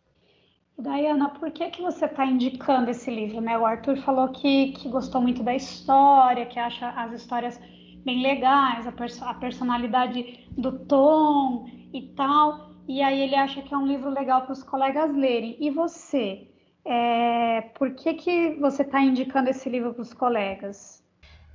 Diana, 0.78 1.30
por 1.30 1.50
que, 1.50 1.72
que 1.72 1.82
você 1.82 2.06
está 2.06 2.24
indicando 2.28 2.92
esse 2.92 3.10
livro? 3.10 3.42
Né? 3.42 3.58
O 3.58 3.66
Arthur 3.66 3.98
falou 3.98 4.28
que, 4.28 4.74
que 4.74 4.88
gostou 4.88 5.20
muito 5.20 5.42
da 5.42 5.56
história, 5.56 6.46
que 6.46 6.60
acha 6.60 6.90
as 6.92 7.12
histórias 7.12 7.60
bem 8.08 8.22
legais, 8.22 8.88
a, 8.88 8.92
perso 8.94 9.24
a 9.26 9.34
personalidade 9.34 10.48
do 10.52 10.72
Tom 10.86 11.70
e 11.94 12.02
tal. 12.16 12.72
E 12.88 13.02
aí 13.02 13.20
ele 13.22 13.36
acha 13.36 13.62
que 13.62 13.74
é 13.74 13.78
um 13.78 13.86
livro 13.86 14.10
legal 14.10 14.44
para 14.44 14.54
os 14.54 14.64
colegas 14.64 15.14
lerem. 15.14 15.58
E 15.60 15.70
você? 15.70 16.48
É, 16.86 17.62
por 17.78 17.94
que, 17.96 18.14
que 18.14 18.56
você 18.62 18.84
está 18.84 19.02
indicando 19.02 19.50
esse 19.50 19.70
livro 19.70 19.94
para 19.94 20.02
os 20.02 20.14
colegas? 20.14 21.04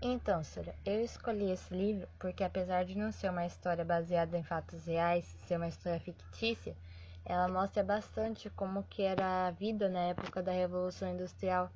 Então, 0.03 0.45
Sura, 0.45 0.75
eu 0.85 1.03
escolhi 1.03 1.51
esse 1.51 1.73
livro 1.75 2.07
porque, 2.19 2.45
apesar 2.45 2.85
de 2.85 2.99
não 2.99 3.11
ser 3.11 3.31
uma 3.31 3.47
história 3.47 3.85
baseada 3.85 4.37
em 4.37 4.43
fatos 4.43 4.85
reais, 4.85 5.25
ser 5.47 5.57
uma 5.57 5.69
história 5.69 6.01
fictícia, 6.01 6.77
ela 7.25 7.49
mostra 7.49 7.83
bastante 7.83 8.51
como 8.51 8.83
que 8.91 9.03
era 9.03 9.47
a 9.47 9.51
vida 9.53 9.89
na 9.89 10.01
época 10.01 10.43
da 10.43 10.53
Revolução 10.53 11.09
Industrial 11.09 11.71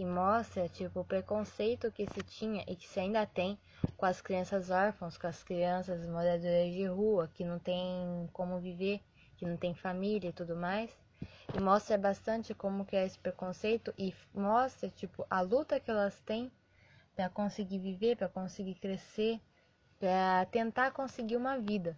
e 0.00 0.04
mostra, 0.06 0.66
tipo, 0.66 1.00
o 1.00 1.04
preconceito 1.04 1.92
que 1.92 2.06
se 2.06 2.22
tinha 2.22 2.64
e 2.66 2.74
que 2.74 2.88
se 2.88 2.98
ainda 2.98 3.26
tem 3.26 3.58
com 3.98 4.06
as 4.06 4.22
crianças 4.22 4.70
órfãs, 4.70 5.18
com 5.18 5.26
as 5.26 5.44
crianças 5.44 6.06
moradoras 6.06 6.72
de 6.72 6.86
rua, 6.86 7.30
que 7.34 7.44
não 7.44 7.58
tem 7.58 8.26
como 8.32 8.58
viver, 8.58 9.02
que 9.36 9.44
não 9.44 9.58
tem 9.58 9.74
família 9.74 10.30
e 10.30 10.32
tudo 10.32 10.56
mais. 10.56 10.90
E 11.54 11.60
mostra 11.60 11.98
bastante 11.98 12.54
como 12.54 12.86
que 12.86 12.96
é 12.96 13.04
esse 13.04 13.18
preconceito 13.18 13.92
e 13.98 14.14
mostra, 14.32 14.88
tipo, 14.88 15.26
a 15.28 15.42
luta 15.42 15.78
que 15.78 15.90
elas 15.90 16.18
têm 16.20 16.50
para 17.14 17.28
conseguir 17.28 17.78
viver, 17.78 18.16
para 18.16 18.28
conseguir 18.30 18.76
crescer, 18.76 19.38
para 19.98 20.46
tentar 20.46 20.92
conseguir 20.92 21.36
uma 21.36 21.58
vida. 21.58 21.94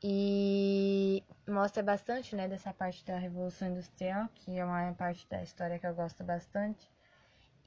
E 0.00 1.24
mostra 1.48 1.82
bastante, 1.82 2.36
né, 2.36 2.46
dessa 2.46 2.72
parte 2.72 3.04
da 3.04 3.18
Revolução 3.18 3.66
Industrial, 3.66 4.28
que 4.32 4.56
é 4.56 4.64
uma 4.64 4.92
parte 4.92 5.28
da 5.28 5.42
história 5.42 5.76
que 5.76 5.86
eu 5.88 5.94
gosto 5.94 6.22
bastante. 6.22 6.88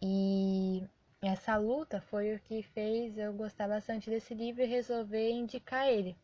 E 0.02 0.84
essa 1.22 1.58
luta 1.58 2.02
foi 2.02 2.36
o 2.36 2.40
que 2.40 2.62
fez 2.62 3.18
eu 3.18 3.34
gostar 3.34 3.68
bastante 3.68 4.10
desse 4.10 4.34
livro 4.34 4.62
e 4.62 4.68
resolver 4.68 5.32
indicar 5.32 5.88
ele. 5.88 6.16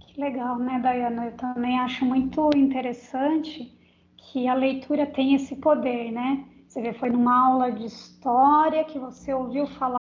Que 0.00 0.20
legal, 0.20 0.58
né, 0.58 0.78
Dayana? 0.78 1.26
Eu 1.26 1.36
também 1.36 1.78
acho 1.78 2.04
muito 2.04 2.50
interessante 2.56 3.72
que 4.16 4.48
a 4.48 4.54
leitura 4.54 5.06
tem 5.06 5.34
esse 5.34 5.56
poder, 5.56 6.10
né? 6.10 6.46
Você 6.66 6.80
vê, 6.80 6.92
foi 6.92 7.10
numa 7.10 7.46
aula 7.46 7.72
de 7.72 7.84
história 7.84 8.84
que 8.84 8.98
você 8.98 9.32
ouviu 9.32 9.66
falar 9.66 9.96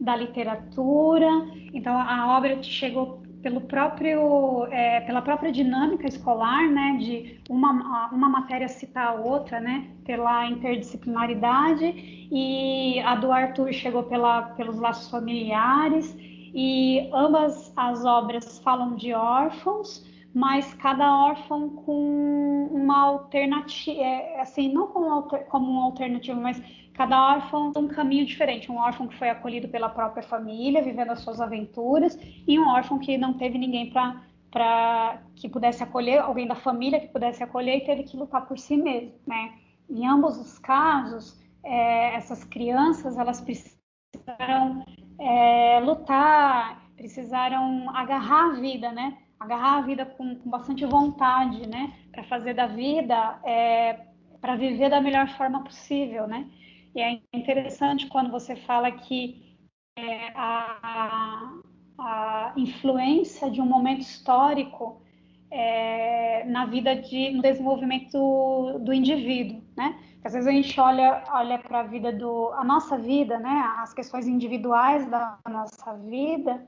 da 0.00 0.16
literatura, 0.16 1.26
então 1.72 1.96
a 1.96 2.36
obra 2.36 2.56
te 2.56 2.70
chegou 2.70 3.17
pelo 3.42 3.60
próprio, 3.62 4.66
é, 4.70 5.00
pela 5.02 5.22
própria 5.22 5.52
dinâmica 5.52 6.06
escolar, 6.06 6.68
né, 6.68 6.96
de 7.00 7.40
uma, 7.48 8.08
uma 8.10 8.28
matéria 8.28 8.68
citar 8.68 9.08
a 9.08 9.14
outra, 9.14 9.60
né, 9.60 9.88
pela 10.04 10.46
interdisciplinaridade, 10.46 11.86
e 12.30 13.00
a 13.00 13.14
do 13.14 13.32
Arthur 13.32 13.72
chegou 13.72 14.02
pela, 14.04 14.42
pelos 14.56 14.78
laços 14.78 15.10
familiares, 15.10 16.16
e 16.18 17.08
ambas 17.12 17.72
as 17.76 18.04
obras 18.04 18.58
falam 18.60 18.96
de 18.96 19.12
órfãos, 19.12 20.04
mas 20.34 20.74
cada 20.74 21.16
órfão 21.24 21.68
com 21.68 22.47
uma 22.70 22.98
alternativa, 23.00 24.00
é, 24.00 24.40
assim, 24.40 24.72
não 24.72 24.88
como, 24.88 25.10
alter, 25.10 25.46
como 25.46 25.72
um 25.72 25.80
alternativo, 25.80 26.40
mas 26.40 26.62
cada 26.94 27.34
órfão 27.34 27.72
um 27.76 27.88
caminho 27.88 28.26
diferente. 28.26 28.70
Um 28.70 28.78
órfão 28.78 29.06
que 29.06 29.16
foi 29.16 29.30
acolhido 29.30 29.68
pela 29.68 29.88
própria 29.88 30.22
família, 30.22 30.82
vivendo 30.82 31.10
as 31.10 31.20
suas 31.20 31.40
aventuras, 31.40 32.18
e 32.46 32.58
um 32.58 32.68
órfão 32.68 32.98
que 32.98 33.16
não 33.16 33.34
teve 33.34 33.58
ninguém 33.58 33.90
para 33.90 34.20
para 34.50 35.20
que 35.36 35.48
pudesse 35.48 35.82
acolher, 35.82 36.20
alguém 36.20 36.46
da 36.46 36.54
família 36.54 36.98
que 36.98 37.08
pudesse 37.08 37.42
acolher 37.42 37.76
e 37.76 37.84
teve 37.84 38.04
que 38.04 38.16
lutar 38.16 38.46
por 38.46 38.58
si 38.58 38.76
mesmo, 38.76 39.12
né? 39.26 39.52
Em 39.90 40.06
ambos 40.06 40.38
os 40.38 40.58
casos, 40.58 41.38
é, 41.62 42.14
essas 42.14 42.44
crianças, 42.44 43.18
elas 43.18 43.40
precisaram 43.40 44.84
é, 45.18 45.80
lutar, 45.80 46.82
precisaram 46.96 47.94
agarrar 47.94 48.52
a 48.52 48.60
vida, 48.60 48.90
né? 48.90 49.18
Agarrar 49.38 49.78
a 49.78 49.80
vida 49.82 50.04
com, 50.04 50.36
com 50.36 50.50
bastante 50.50 50.84
vontade, 50.84 51.66
né? 51.66 51.92
Para 52.10 52.24
fazer 52.24 52.54
da 52.54 52.66
vida, 52.66 53.38
é, 53.44 54.06
para 54.40 54.56
viver 54.56 54.90
da 54.90 55.00
melhor 55.00 55.28
forma 55.36 55.62
possível, 55.62 56.26
né? 56.26 56.48
E 56.94 57.00
é 57.00 57.20
interessante 57.32 58.06
quando 58.06 58.30
você 58.30 58.56
fala 58.56 58.90
que 58.90 59.56
é, 59.96 60.32
a, 60.34 61.52
a 61.98 62.52
influência 62.56 63.50
de 63.50 63.60
um 63.60 63.66
momento 63.66 64.00
histórico 64.00 65.02
é, 65.50 66.44
na 66.44 66.66
vida 66.66 66.94
de 66.94 67.30
no 67.30 67.42
desenvolvimento 67.42 68.12
do, 68.12 68.78
do 68.80 68.92
indivíduo, 68.92 69.62
né? 69.76 69.98
Às 70.24 70.32
vezes 70.34 70.46
a 70.46 70.52
gente 70.52 70.78
olha 70.78 71.24
olha 71.30 71.58
para 71.58 71.80
a 71.80 71.82
vida 71.84 72.12
do 72.12 72.52
a 72.52 72.64
nossa 72.64 72.98
vida, 72.98 73.38
né? 73.38 73.72
As 73.78 73.94
questões 73.94 74.26
individuais 74.26 75.08
da 75.08 75.38
nossa 75.48 75.94
vida 75.96 76.66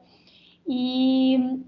e 0.67 1.63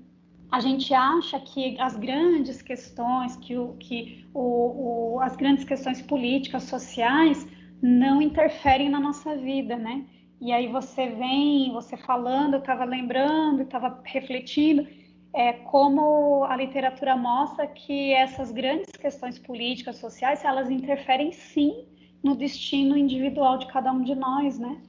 a 0.53 0.61
gente 0.61 0.93
acha 0.93 1.41
que 1.41 1.81
as 1.81 1.97
grandes 1.97 2.61
questões 2.61 3.37
que 3.37 3.57
o 3.57 3.75
que 3.79 4.27
o, 4.35 5.15
o 5.15 5.21
as 5.21 5.35
grandes 5.35 5.65
questões 5.65 6.03
políticas 6.03 6.65
sociais 6.65 7.49
não 7.81 8.21
interferem 8.21 8.91
na 8.91 9.01
nossa 9.01 9.35
vida, 9.35 9.77
né? 9.77 10.05
E 10.39 10.53
aí 10.53 10.69
você 10.69 11.09
vem, 11.09 11.73
você 11.73 11.97
falando, 11.97 12.55
eu 12.55 12.61
estava 12.61 12.85
lembrando, 12.85 13.63
estava 13.63 14.01
refletindo, 14.05 14.87
é, 15.33 15.53
como 15.55 16.45
a 16.45 16.55
literatura 16.57 17.17
mostra 17.17 17.67
que 17.67 18.13
essas 18.13 18.53
grandes 18.53 18.93
questões 18.93 19.39
políticas, 19.39 19.97
sociais, 19.97 20.45
elas 20.45 20.69
interferem 20.71 21.33
sim 21.33 21.87
no 22.23 22.37
destino 22.37 22.97
individual 22.97 23.57
de 23.57 23.67
cada 23.69 23.91
um 23.91 24.03
de 24.03 24.15
nós, 24.15 24.59
né? 24.59 24.83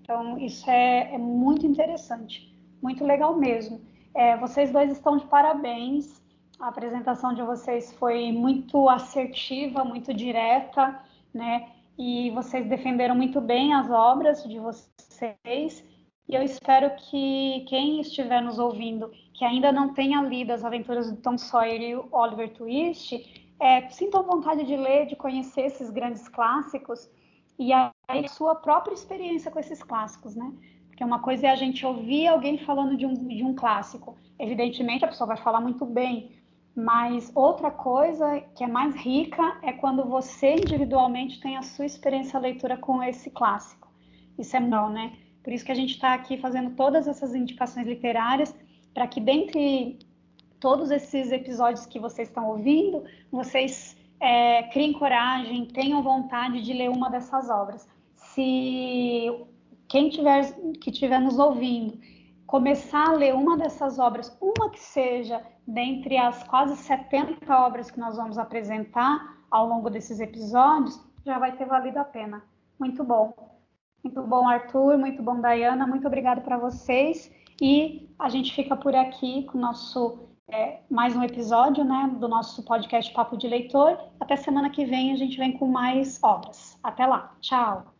Então, 0.00 0.38
isso 0.38 0.70
é, 0.70 1.14
é 1.14 1.18
muito 1.18 1.66
interessante, 1.66 2.54
muito 2.80 3.04
legal 3.04 3.36
mesmo. 3.36 3.80
É, 4.14 4.36
vocês 4.36 4.70
dois 4.70 4.90
estão 4.90 5.16
de 5.16 5.26
parabéns, 5.26 6.20
a 6.58 6.68
apresentação 6.68 7.32
de 7.32 7.42
vocês 7.42 7.92
foi 7.94 8.32
muito 8.32 8.88
assertiva, 8.88 9.84
muito 9.84 10.12
direta, 10.12 11.00
né? 11.32 11.70
e 12.00 12.30
vocês 12.30 12.66
defenderam 12.66 13.14
muito 13.14 13.42
bem 13.42 13.74
as 13.74 13.90
obras 13.90 14.42
de 14.42 14.58
vocês. 14.58 15.84
E 16.26 16.34
eu 16.34 16.42
espero 16.42 16.90
que 16.96 17.66
quem 17.68 18.00
estiver 18.00 18.40
nos 18.40 18.58
ouvindo, 18.58 19.10
que 19.34 19.44
ainda 19.44 19.70
não 19.70 19.92
tenha 19.92 20.22
lido 20.22 20.50
as 20.50 20.64
aventuras 20.64 21.10
do 21.10 21.20
Tom 21.20 21.36
Sawyer 21.36 21.82
e 21.82 21.94
Oliver 22.10 22.54
Twist, 22.54 23.52
é, 23.60 23.86
sintam 23.90 24.22
vontade 24.22 24.64
de 24.64 24.76
ler, 24.78 25.08
de 25.08 25.16
conhecer 25.16 25.66
esses 25.66 25.90
grandes 25.90 26.26
clássicos 26.26 27.06
e 27.58 27.70
a, 27.70 27.90
a 28.08 28.28
sua 28.28 28.54
própria 28.54 28.94
experiência 28.94 29.50
com 29.50 29.60
esses 29.60 29.82
clássicos, 29.82 30.34
né? 30.34 30.50
Porque 31.00 31.08
uma 31.08 31.20
coisa 31.20 31.46
é 31.46 31.50
a 31.50 31.56
gente 31.56 31.86
ouvir 31.86 32.26
alguém 32.26 32.58
falando 32.58 32.94
de 32.94 33.06
um, 33.06 33.14
de 33.14 33.42
um 33.42 33.54
clássico. 33.54 34.18
Evidentemente, 34.38 35.02
a 35.02 35.08
pessoa 35.08 35.28
vai 35.28 35.38
falar 35.38 35.58
muito 35.58 35.86
bem, 35.86 36.32
mas 36.76 37.32
outra 37.34 37.70
coisa 37.70 38.42
que 38.54 38.62
é 38.62 38.66
mais 38.66 38.94
rica 38.96 39.58
é 39.62 39.72
quando 39.72 40.04
você 40.04 40.56
individualmente 40.56 41.40
tem 41.40 41.56
a 41.56 41.62
sua 41.62 41.86
experiência 41.86 42.38
leitura 42.38 42.76
com 42.76 43.02
esse 43.02 43.30
clássico. 43.30 43.90
Isso 44.38 44.54
é 44.54 44.60
bom, 44.60 44.90
né? 44.90 45.14
Por 45.42 45.54
isso 45.54 45.64
que 45.64 45.72
a 45.72 45.74
gente 45.74 45.94
está 45.94 46.12
aqui 46.12 46.36
fazendo 46.36 46.76
todas 46.76 47.08
essas 47.08 47.34
indicações 47.34 47.86
literárias, 47.86 48.54
para 48.92 49.06
que 49.06 49.22
dentre 49.22 50.00
todos 50.60 50.90
esses 50.90 51.32
episódios 51.32 51.86
que 51.86 51.98
vocês 51.98 52.28
estão 52.28 52.46
ouvindo, 52.46 53.04
vocês 53.32 53.96
é, 54.20 54.64
criem 54.64 54.92
coragem, 54.92 55.64
tenham 55.64 56.02
vontade 56.02 56.60
de 56.60 56.74
ler 56.74 56.90
uma 56.90 57.08
dessas 57.08 57.48
obras. 57.48 57.88
Se 58.14 59.48
quem 59.90 60.08
tiver 60.08 60.54
que 60.80 60.90
estiver 60.90 61.20
nos 61.20 61.38
ouvindo 61.38 61.98
começar 62.46 63.10
a 63.10 63.12
ler 63.12 63.32
uma 63.32 63.56
dessas 63.56 64.00
obras, 64.00 64.36
uma 64.40 64.70
que 64.70 64.80
seja 64.80 65.40
dentre 65.64 66.16
as 66.16 66.42
quase 66.42 66.76
70 66.76 67.56
obras 67.56 67.92
que 67.92 68.00
nós 68.00 68.16
vamos 68.16 68.38
apresentar 68.38 69.36
ao 69.48 69.68
longo 69.68 69.88
desses 69.88 70.18
episódios, 70.18 71.00
já 71.24 71.38
vai 71.38 71.56
ter 71.56 71.64
valido 71.64 72.00
a 72.00 72.04
pena. 72.04 72.42
Muito 72.76 73.04
bom. 73.04 73.32
Muito 74.02 74.20
bom, 74.22 74.48
Arthur. 74.48 74.98
Muito 74.98 75.22
bom, 75.22 75.40
Dayana. 75.40 75.86
Muito 75.86 76.08
obrigada 76.08 76.40
para 76.40 76.58
vocês. 76.58 77.32
E 77.62 78.08
a 78.18 78.28
gente 78.28 78.52
fica 78.52 78.74
por 78.74 78.96
aqui 78.96 79.44
com 79.44 79.58
o 79.58 79.60
nosso 79.60 80.30
é, 80.50 80.80
mais 80.90 81.14
um 81.14 81.22
episódio 81.22 81.84
né, 81.84 82.10
do 82.18 82.26
nosso 82.26 82.64
podcast 82.64 83.12
Papo 83.12 83.36
de 83.36 83.46
Leitor. 83.46 83.96
Até 84.18 84.34
semana 84.34 84.70
que 84.70 84.84
vem 84.84 85.12
a 85.12 85.16
gente 85.16 85.36
vem 85.36 85.56
com 85.56 85.68
mais 85.68 86.18
obras. 86.20 86.76
Até 86.82 87.06
lá. 87.06 87.36
Tchau. 87.40 87.99